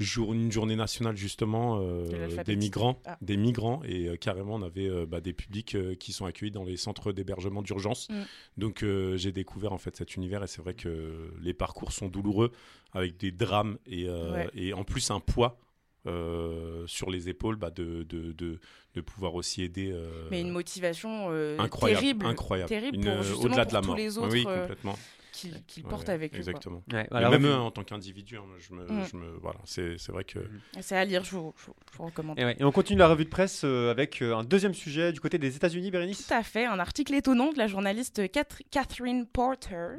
jour, 0.00 0.32
une 0.34 0.50
journée 0.50 0.74
nationale 0.74 1.16
justement 1.16 1.78
euh, 1.80 2.04
De 2.36 2.42
des 2.42 2.56
migrants, 2.56 3.00
Ah. 3.06 3.16
des 3.22 3.36
migrants, 3.36 3.80
et 3.84 4.08
euh, 4.08 4.16
carrément 4.16 4.56
on 4.56 4.62
avait 4.62 4.88
euh, 4.88 5.06
bah, 5.06 5.20
des 5.20 5.32
publics 5.32 5.76
qui 6.00 6.12
sont 6.12 6.26
accueillis 6.26 6.50
dans 6.50 6.64
les 6.64 6.76
centres 6.76 7.12
d'hébergement 7.12 7.62
d'urgence. 7.62 8.08
Mm. 8.10 8.14
Donc 8.56 8.84
j'ai 9.14 9.30
découvert 9.30 9.72
en 9.72 9.78
fait 9.78 9.96
cet 9.96 10.16
univers 10.16 10.42
et 10.42 10.48
c'est 10.48 10.62
vrai 10.62 10.74
que 10.74 11.32
les 11.40 11.54
parcours 11.54 11.92
sont 11.92 12.08
douloureux 12.08 12.50
avec 12.92 13.16
des 13.18 13.30
drames 13.30 13.78
et, 13.86 14.08
Ouais. 14.08 14.48
et 14.54 14.72
en 14.72 14.82
plus 14.84 15.10
un 15.12 15.20
poids. 15.20 15.60
Euh, 16.06 16.86
sur 16.86 17.10
les 17.10 17.28
épaules 17.28 17.56
bah, 17.56 17.70
de, 17.70 18.02
de, 18.04 18.32
de, 18.32 18.60
de 18.94 19.00
pouvoir 19.00 19.34
aussi 19.34 19.62
aider 19.62 19.90
euh, 19.92 20.28
Mais 20.30 20.40
une 20.40 20.50
motivation 20.50 21.26
euh, 21.30 21.56
incroyable, 21.58 22.00
terrible, 22.00 22.26
incroyable. 22.26 22.68
terrible 22.68 22.96
Une, 22.98 23.04
pour 23.04 23.22
justement 23.22 23.44
au-delà 23.44 23.64
pour 23.64 23.68
de 23.70 23.74
la 23.74 23.80
tous 23.80 23.86
mort. 23.88 23.96
les 23.96 24.18
Oui, 24.18 24.24
autres 24.24 24.32
oui, 24.32 24.44
complètement. 24.44 24.98
Ouais, 25.42 25.50
portent 25.90 26.06
ouais, 26.06 26.14
avec 26.14 26.30
eux. 26.30 26.36
quoi. 26.36 26.38
Exactement. 26.38 26.82
Ouais, 26.92 27.02
Et 27.02 27.06
voilà, 27.10 27.28
même 27.30 27.44
en 27.60 27.72
tant 27.72 27.82
qu'individu, 27.82 28.36
hein, 28.36 28.44
je 28.60 28.72
me, 28.72 28.84
Mm. 28.86 29.04
je 29.10 29.16
me, 29.16 29.30
voilà, 29.42 29.58
c'est 29.64 29.98
c'est 29.98 30.12
vrai 30.12 30.22
que. 30.22 30.38
C'est 30.80 30.96
à 30.96 31.04
lire, 31.04 31.24
je 31.24 31.32
vous, 31.32 31.52
je 31.58 31.66
vous- 31.66 31.74
je 31.92 31.96
vous 31.98 32.04
recommande. 32.04 32.38
Et, 32.38 32.44
ouais, 32.44 32.56
et 32.56 32.62
on 32.62 32.70
continue 32.70 33.00
la 33.00 33.08
revue 33.08 33.24
de 33.24 33.30
presse 33.30 33.62
euh, 33.64 33.90
avec 33.90 34.22
un 34.22 34.44
deuxième 34.44 34.74
sujet 34.74 35.12
du 35.12 35.18
côté 35.18 35.36
des 35.38 35.56
États-Unis, 35.56 35.90
Bérénice. 35.90 36.28
Tout 36.28 36.34
à 36.34 36.44
fait, 36.44 36.66
un 36.66 36.78
article 36.78 37.14
étonnant 37.14 37.52
de 37.52 37.58
la 37.58 37.66
journaliste 37.66 38.22
Cath- 38.30 38.62
Catherine 38.70 39.26
Porter 39.26 39.96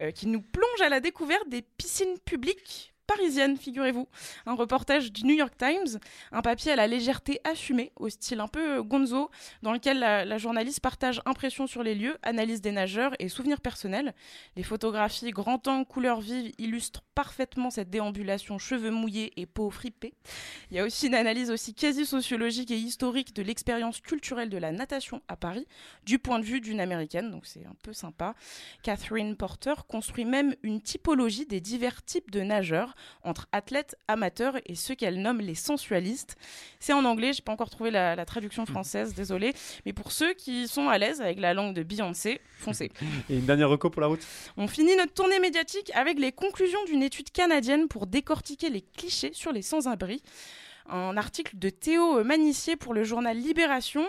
euh, 0.00 0.10
qui 0.10 0.26
nous 0.26 0.40
plonge 0.40 0.80
à 0.82 0.88
la 0.88 1.00
découverte 1.00 1.50
des 1.50 1.60
piscines 1.60 2.18
publiques 2.24 2.91
parisiennes, 3.16 3.56
figurez-vous. 3.56 4.08
Un 4.46 4.54
reportage 4.54 5.12
du 5.12 5.24
New 5.24 5.34
York 5.34 5.54
Times, 5.56 5.98
un 6.30 6.42
papier 6.42 6.72
à 6.72 6.76
la 6.76 6.86
légèreté 6.86 7.40
assumée, 7.44 7.92
au 7.96 8.08
style 8.08 8.40
un 8.40 8.48
peu 8.48 8.78
euh, 8.78 8.82
gonzo, 8.82 9.30
dans 9.62 9.72
lequel 9.72 9.98
la, 9.98 10.38
journaliste 10.38 10.80
partage 10.80 11.20
impressions 11.26 11.66
sur 11.66 11.82
les 11.82 11.94
lieux, 11.94 12.16
analyse 12.22 12.60
des 12.60 12.72
nageurs 12.72 13.12
et 13.18 13.28
souvenirs 13.28 13.60
personnels. 13.60 14.14
Les 14.56 14.62
photographies 14.62 15.30
grand 15.30 15.66
angle, 15.68 15.86
couleurs 15.86 16.20
vives 16.20 16.52
illustrent 16.58 17.02
parfaitement 17.14 17.70
cette 17.70 17.90
déambulation 17.90 18.58
cheveux 18.58 18.90
mouillés 18.90 19.32
et 19.36 19.46
peau 19.46 19.70
fripée. 19.70 20.14
Il 20.70 20.76
y 20.76 20.80
a 20.80 20.84
aussi 20.84 21.06
une 21.06 21.14
analyse 21.14 21.50
aussi 21.50 21.74
quasi 21.74 22.06
sociologique 22.06 22.70
et 22.70 22.78
historique 22.78 23.34
de 23.34 23.42
l'expérience 23.42 24.00
culturelle 24.00 24.48
de 24.48 24.58
la 24.58 24.72
natation 24.72 25.20
à 25.28 25.36
Paris, 25.36 25.66
du 26.04 26.18
point 26.18 26.38
de 26.38 26.44
vue 26.44 26.60
d'une 26.60 26.80
américaine, 26.80 27.30
donc 27.30 27.46
c'est 27.46 27.66
un 27.66 27.76
peu 27.82 27.92
sympa. 27.92 28.34
Catherine 28.82 29.36
Porter 29.36 29.74
construit 29.86 30.24
même 30.24 30.54
une 30.62 30.80
typologie 30.80 31.46
des 31.46 31.60
divers 31.60 32.02
types 32.04 32.30
de 32.30 32.40
nageurs 32.40 32.94
entre 33.22 33.48
athlètes, 33.52 33.96
amateurs 34.08 34.56
et 34.66 34.74
ceux 34.74 34.94
qu'elle 34.94 35.20
nomme 35.20 35.40
les 35.40 35.54
sensualistes. 35.54 36.36
C'est 36.80 36.92
en 36.92 37.04
anglais, 37.04 37.32
j'ai 37.32 37.42
pas 37.42 37.52
encore 37.52 37.70
trouvé 37.70 37.90
la, 37.90 38.16
la 38.16 38.24
traduction 38.24 38.66
française, 38.66 39.14
désolé, 39.14 39.54
mais 39.86 39.92
pour 39.92 40.12
ceux 40.12 40.34
qui 40.34 40.68
sont 40.68 40.88
à 40.88 40.98
l'aise 40.98 41.20
avec 41.20 41.40
la 41.40 41.54
langue 41.54 41.74
de 41.74 41.82
Beyoncé, 41.82 42.40
foncez. 42.58 42.90
Et 43.30 43.38
une 43.38 43.46
dernière 43.46 43.68
reco 43.68 43.90
pour 43.90 44.00
la 44.00 44.08
route? 44.08 44.26
On 44.56 44.68
finit 44.68 44.96
notre 44.96 45.14
tournée 45.14 45.38
médiatique 45.40 45.90
avec 45.94 46.18
les 46.18 46.32
conclusions 46.32 46.82
d'une 46.84 47.02
étude 47.02 47.30
canadienne 47.30 47.88
pour 47.88 48.06
décortiquer 48.06 48.70
les 48.70 48.82
clichés 48.82 49.32
sur 49.32 49.52
les 49.52 49.62
sans-abri. 49.62 50.22
Un 50.88 51.16
article 51.16 51.58
de 51.58 51.70
Théo 51.70 52.24
Manissier 52.24 52.76
pour 52.76 52.92
le 52.92 53.04
journal 53.04 53.36
Libération. 53.36 54.04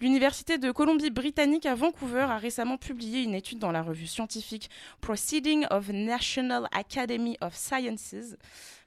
L'Université 0.00 0.58
de 0.58 0.70
Colombie-Britannique 0.72 1.66
à 1.66 1.74
Vancouver 1.74 2.22
a 2.28 2.36
récemment 2.36 2.78
publié 2.78 3.22
une 3.22 3.34
étude 3.34 3.58
dans 3.58 3.72
la 3.72 3.82
revue 3.82 4.06
scientifique 4.06 4.68
Proceeding 5.00 5.66
of 5.70 5.88
National 5.90 6.68
Academy 6.72 7.36
of 7.40 7.54
Sciences. 7.54 8.36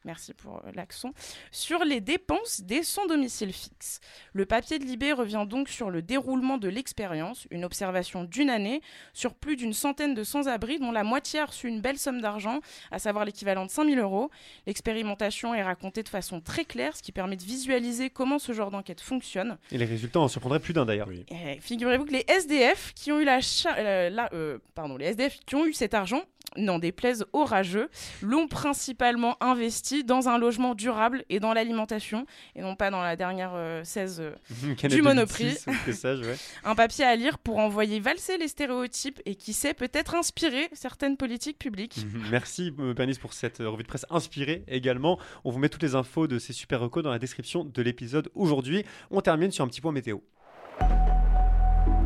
Merci 0.05 0.33
pour 0.33 0.57
euh, 0.65 0.71
l'accent. 0.75 1.11
Sur 1.51 1.83
les 1.83 1.99
dépenses 2.01 2.61
des 2.61 2.83
sans-domicile 2.83 3.51
fixe. 3.53 3.99
Le 4.33 4.45
papier 4.45 4.79
de 4.79 4.85
Libé 4.85 5.11
revient 5.11 5.45
donc 5.47 5.67
sur 5.69 5.89
le 5.89 6.01
déroulement 6.01 6.57
de 6.57 6.69
l'expérience, 6.69 7.47
une 7.51 7.65
observation 7.65 8.23
d'une 8.23 8.49
année, 8.49 8.81
sur 9.13 9.33
plus 9.33 9.55
d'une 9.57 9.73
centaine 9.73 10.13
de 10.13 10.23
sans-abri, 10.23 10.79
dont 10.79 10.91
la 10.91 11.03
moitié 11.03 11.41
a 11.41 11.45
reçu 11.45 11.67
une 11.67 11.81
belle 11.81 11.97
somme 11.97 12.21
d'argent, 12.21 12.59
à 12.91 12.99
savoir 12.99 13.25
l'équivalent 13.25 13.65
de 13.65 13.71
5000 13.71 13.99
euros. 13.99 14.31
L'expérimentation 14.67 15.53
est 15.53 15.63
racontée 15.63 16.03
de 16.03 16.09
façon 16.09 16.39
très 16.39 16.63
claire, 16.63 16.95
ce 16.95 17.03
qui 17.03 17.11
permet 17.11 17.35
de 17.35 17.43
visualiser 17.43 18.09
comment 18.09 18.39
ce 18.39 18.53
genre 18.53 18.71
d'enquête 18.71 19.01
fonctionne. 19.01 19.57
Et 19.71 19.77
les 19.77 19.85
résultats 19.85 20.21
en 20.21 20.27
surprendraient 20.29 20.59
plus 20.61 20.73
d'un 20.73 20.85
d'ailleurs. 20.85 21.09
Eh, 21.11 21.59
Figurez-vous 21.59 22.05
que 22.05 22.13
les 22.13 22.23
SDF 22.27 22.93
qui 22.95 23.11
ont 23.11 23.19
eu 23.19 23.25
la 23.25 23.39
euh, 23.77 24.09
la- 24.09 24.29
euh, 24.33 24.59
pardon, 24.75 24.95
les 24.95 25.07
SDF 25.07 25.39
qui 25.45 25.55
ont 25.55 25.65
eu 25.65 25.73
cet 25.73 25.93
argent, 25.93 26.21
n'en 26.57 26.79
déplaise 26.79 27.25
aux 27.33 27.45
rageux, 27.45 27.89
l'ont 28.21 28.47
principalement 28.47 29.37
investi 29.41 30.03
dans 30.03 30.29
un 30.29 30.37
logement 30.37 30.75
durable 30.75 31.23
et 31.29 31.39
dans 31.39 31.53
l'alimentation, 31.53 32.25
et 32.55 32.61
non 32.61 32.75
pas 32.75 32.91
dans 32.91 33.01
la 33.01 33.15
dernière 33.15 33.51
euh, 33.53 33.83
16 33.83 34.21
euh, 34.21 34.75
canette 34.75 34.95
du 34.95 35.01
Monoprix. 35.01 35.57
26, 35.65 35.67
ou 35.67 35.85
que 35.85 35.91
sais-je, 35.91 36.23
ouais. 36.23 36.35
un 36.63 36.75
papier 36.75 37.05
à 37.05 37.15
lire 37.15 37.37
pour 37.37 37.57
envoyer 37.57 37.99
valser 37.99 38.37
les 38.37 38.47
stéréotypes 38.47 39.21
et 39.25 39.35
qui 39.35 39.53
sait 39.53 39.73
peut-être 39.73 40.15
inspirer 40.15 40.69
certaines 40.73 41.17
politiques 41.17 41.59
publiques. 41.59 42.05
Merci 42.31 42.73
euh, 42.79 42.93
Bernice 42.93 43.17
pour 43.17 43.33
cette 43.33 43.61
euh, 43.61 43.69
revue 43.69 43.83
de 43.83 43.87
presse 43.87 44.05
inspirée 44.09 44.63
également. 44.67 45.19
On 45.43 45.51
vous 45.51 45.59
met 45.59 45.69
toutes 45.69 45.83
les 45.83 45.95
infos 45.95 46.27
de 46.27 46.39
ces 46.39 46.53
super 46.53 46.79
recos 46.79 47.03
dans 47.03 47.11
la 47.11 47.19
description 47.19 47.63
de 47.63 47.81
l'épisode 47.81 48.29
aujourd'hui. 48.35 48.83
On 49.11 49.21
termine 49.21 49.51
sur 49.51 49.63
un 49.63 49.67
petit 49.67 49.81
point 49.81 49.91
météo. 49.91 50.19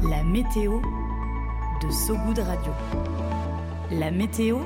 La 0.10 0.24
météo 0.24 0.82
de 1.82 1.92
Sogoud 1.92 2.40
Radio. 2.40 2.74
La 3.92 4.12
météo 4.12 4.60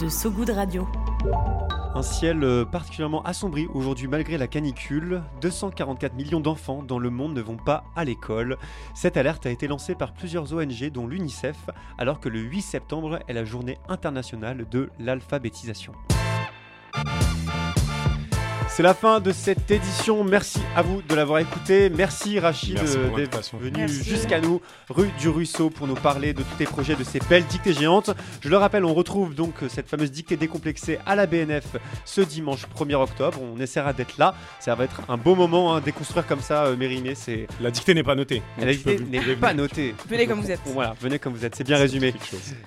de 0.00 0.08
Sogoud 0.08 0.50
Radio. 0.50 0.88
Un 1.94 2.02
ciel 2.02 2.42
euh, 2.42 2.64
particulièrement 2.64 3.22
assombri 3.22 3.68
aujourd'hui 3.72 4.08
malgré 4.08 4.36
la 4.36 4.48
canicule. 4.48 5.22
244 5.40 6.14
millions 6.14 6.40
d'enfants 6.40 6.82
dans 6.82 6.98
le 6.98 7.10
monde 7.10 7.34
ne 7.34 7.40
vont 7.40 7.56
pas 7.56 7.84
à 7.94 8.04
l'école. 8.04 8.58
Cette 8.94 9.16
alerte 9.16 9.46
a 9.46 9.50
été 9.50 9.68
lancée 9.68 9.94
par 9.94 10.12
plusieurs 10.12 10.52
ONG 10.52 10.90
dont 10.92 11.06
l'UNICEF 11.06 11.70
alors 11.96 12.18
que 12.18 12.28
le 12.28 12.40
8 12.40 12.60
septembre 12.60 13.20
est 13.28 13.32
la 13.32 13.44
journée 13.44 13.78
internationale 13.88 14.66
de 14.68 14.90
l'alphabétisation. 14.98 15.92
C'est 18.76 18.82
la 18.82 18.92
fin 18.92 19.20
de 19.20 19.30
cette 19.30 19.70
édition. 19.70 20.24
Merci 20.24 20.58
à 20.74 20.82
vous 20.82 21.00
de 21.00 21.14
l'avoir 21.14 21.38
écouté. 21.38 21.90
Merci 21.90 22.40
Rachid 22.40 22.76
euh, 22.76 23.14
d'être 23.14 23.56
venu 23.56 23.88
jusqu'à 23.88 24.40
nous, 24.40 24.60
rue 24.90 25.12
du 25.16 25.28
Ruisseau, 25.28 25.70
pour 25.70 25.86
nous 25.86 25.94
parler 25.94 26.32
de 26.32 26.42
tous 26.42 26.56
tes 26.58 26.64
projets, 26.64 26.96
de 26.96 27.04
ces 27.04 27.20
belles 27.30 27.46
dictées 27.46 27.72
géantes. 27.72 28.10
Je 28.40 28.48
le 28.48 28.56
rappelle, 28.56 28.84
on 28.84 28.92
retrouve 28.92 29.36
donc 29.36 29.54
cette 29.68 29.88
fameuse 29.88 30.10
dictée 30.10 30.36
décomplexée 30.36 30.98
à 31.06 31.14
la 31.14 31.26
BNF 31.26 31.76
ce 32.04 32.20
dimanche 32.20 32.66
1er 32.76 32.96
octobre. 32.96 33.38
On 33.40 33.60
essaiera 33.60 33.92
d'être 33.92 34.18
là. 34.18 34.34
Ça 34.58 34.74
va 34.74 34.82
être 34.82 35.02
un 35.08 35.18
beau 35.18 35.36
moment, 35.36 35.76
hein, 35.76 35.80
déconstruire 35.80 36.26
comme 36.26 36.40
ça, 36.40 36.64
euh, 36.64 36.76
Mérimée. 36.76 37.14
C'est 37.14 37.46
La 37.60 37.70
dictée 37.70 37.94
n'est 37.94 38.02
pas 38.02 38.16
notée. 38.16 38.42
la 38.58 38.72
dictée 38.72 38.98
n'est 38.98 39.36
pas 39.36 39.54
notée. 39.54 39.94
Venez 40.08 40.26
comme 40.26 40.40
vous 40.40 40.50
êtes. 40.50 40.62
Voilà, 40.64 40.96
venez 41.00 41.20
comme 41.20 41.34
vous 41.34 41.44
êtes. 41.44 41.54
C'est 41.54 41.62
bien 41.62 41.76
résumé. 41.78 42.12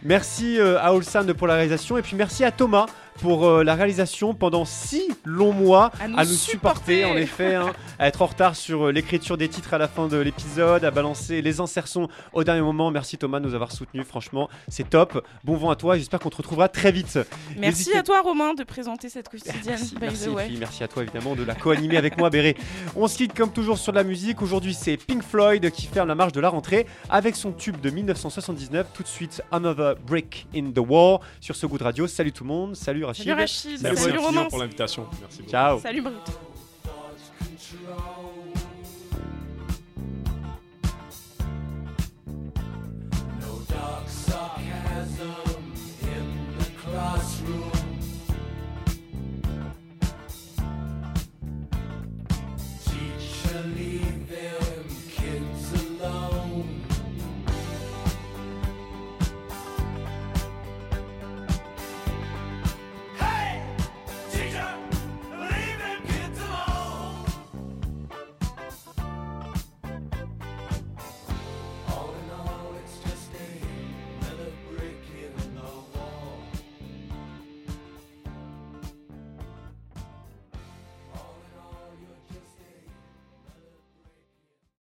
Merci 0.04 0.58
euh, 0.58 0.80
à 0.80 0.94
Olsan 0.94 1.26
pour 1.38 1.48
la 1.48 1.56
réalisation 1.56 1.98
et 1.98 2.02
puis 2.02 2.16
merci 2.16 2.46
à 2.46 2.52
Thomas 2.52 2.86
pour 3.22 3.46
euh, 3.48 3.64
la 3.64 3.76
réalisation 3.76 4.34
pendant 4.34 4.66
six 4.66 5.08
longs 5.26 5.54
mois 5.54 5.92
À 6.00 6.08
nous 6.08 6.26
supporter. 6.26 7.06
en 7.06 7.16
effet, 7.16 7.56
hein, 7.56 7.74
à 8.00 8.08
être 8.08 8.22
en 8.22 8.28
retard 8.28 8.56
sur 8.56 8.88
euh, 8.88 8.92
l'écriture 8.92 9.38
des 9.38 9.50
titres 9.50 9.74
à 9.74 9.78
la 9.78 9.88
fin 9.88 10.08
de 10.08 10.18
l'épisode, 10.18 10.84
à 10.86 10.92
balancer 10.92 11.42
les 11.42 11.60
insertions 11.60 12.08
au 12.34 12.44
dernier 12.44 12.62
moment. 12.62 12.92
Merci 12.92 13.18
Thomas 13.18 13.40
de 13.40 13.48
nous 13.48 13.56
avoir 13.56 13.72
soutenus, 13.72 14.06
franchement, 14.06 14.50
c'est 14.68 14.90
top. 14.90 15.26
Bon 15.44 15.56
vent 15.56 15.70
à 15.72 15.76
toi, 15.76 15.98
j'espère 15.98 16.20
qu'on 16.20 16.30
te 16.30 16.38
retrouvera 16.38 16.70
très 16.70 16.92
vite. 16.92 17.16
Merci 17.16 17.60
N'hésitez 17.60 17.98
à 17.98 18.04
toi 18.04 18.22
Romain 18.22 18.54
de 18.54 18.64
présenter 18.64 19.10
cette 19.10 19.30
quotidienne. 19.30 19.56
Merci, 19.66 19.96
by 19.96 20.02
merci 20.02 20.26
the 20.26 20.28
way. 20.30 20.44
les 20.44 20.50
filles, 20.50 20.60
merci 20.60 20.84
à 20.84 20.88
toi 20.88 21.04
évidemment 21.04 21.36
de 21.36 21.44
la 21.44 21.56
co-animer 21.56 21.98
avec 21.98 22.18
moi 22.18 22.30
Béré. 22.30 22.56
On 22.96 23.08
se 23.08 23.18
quitte 23.18 23.34
comme 23.34 23.52
toujours 23.52 23.78
sur 23.78 23.92
de 23.92 23.98
la 23.98 24.04
musique. 24.04 24.42
Aujourd'hui 24.42 24.74
c'est 24.74 24.98
Pink 24.98 25.24
Floyd 25.24 25.70
qui 25.72 25.88
ferme 25.88 26.08
la 26.08 26.16
marche 26.16 26.34
de 26.34 26.40
la 26.40 26.50
rentrée 26.50 26.86
avec 27.10 27.36
son 27.36 27.52
tube 27.52 27.80
de 27.82 27.90
1979. 27.90 28.88
Tout 28.94 29.04
de 29.04 29.08
suite 29.08 29.42
Another 29.52 29.96
Brick 30.06 30.48
in 30.56 30.72
the 30.72 30.80
Wall 30.80 31.20
sur 31.40 31.56
ce 31.56 31.66
goût 31.66 31.78
de 31.78 31.84
radio. 31.84 32.08
Salut 32.08 32.32
tout 32.32 32.44
le 32.44 32.50
monde, 32.50 32.76
salut 32.76 33.06
Rachid. 33.08 33.24
Salut 33.26 33.40
Rachid, 33.40 33.82
Merci 33.82 34.02
salut 34.04 34.14
infiniment 34.14 34.28
Romain. 34.28 34.50
pour 34.50 34.60
l'invitation. 34.60 35.08
Merci 35.22 35.38
beaucoup. 35.40 35.52
Ciao. 35.52 35.80
Salut 35.80 36.02
Brut. 36.02 36.16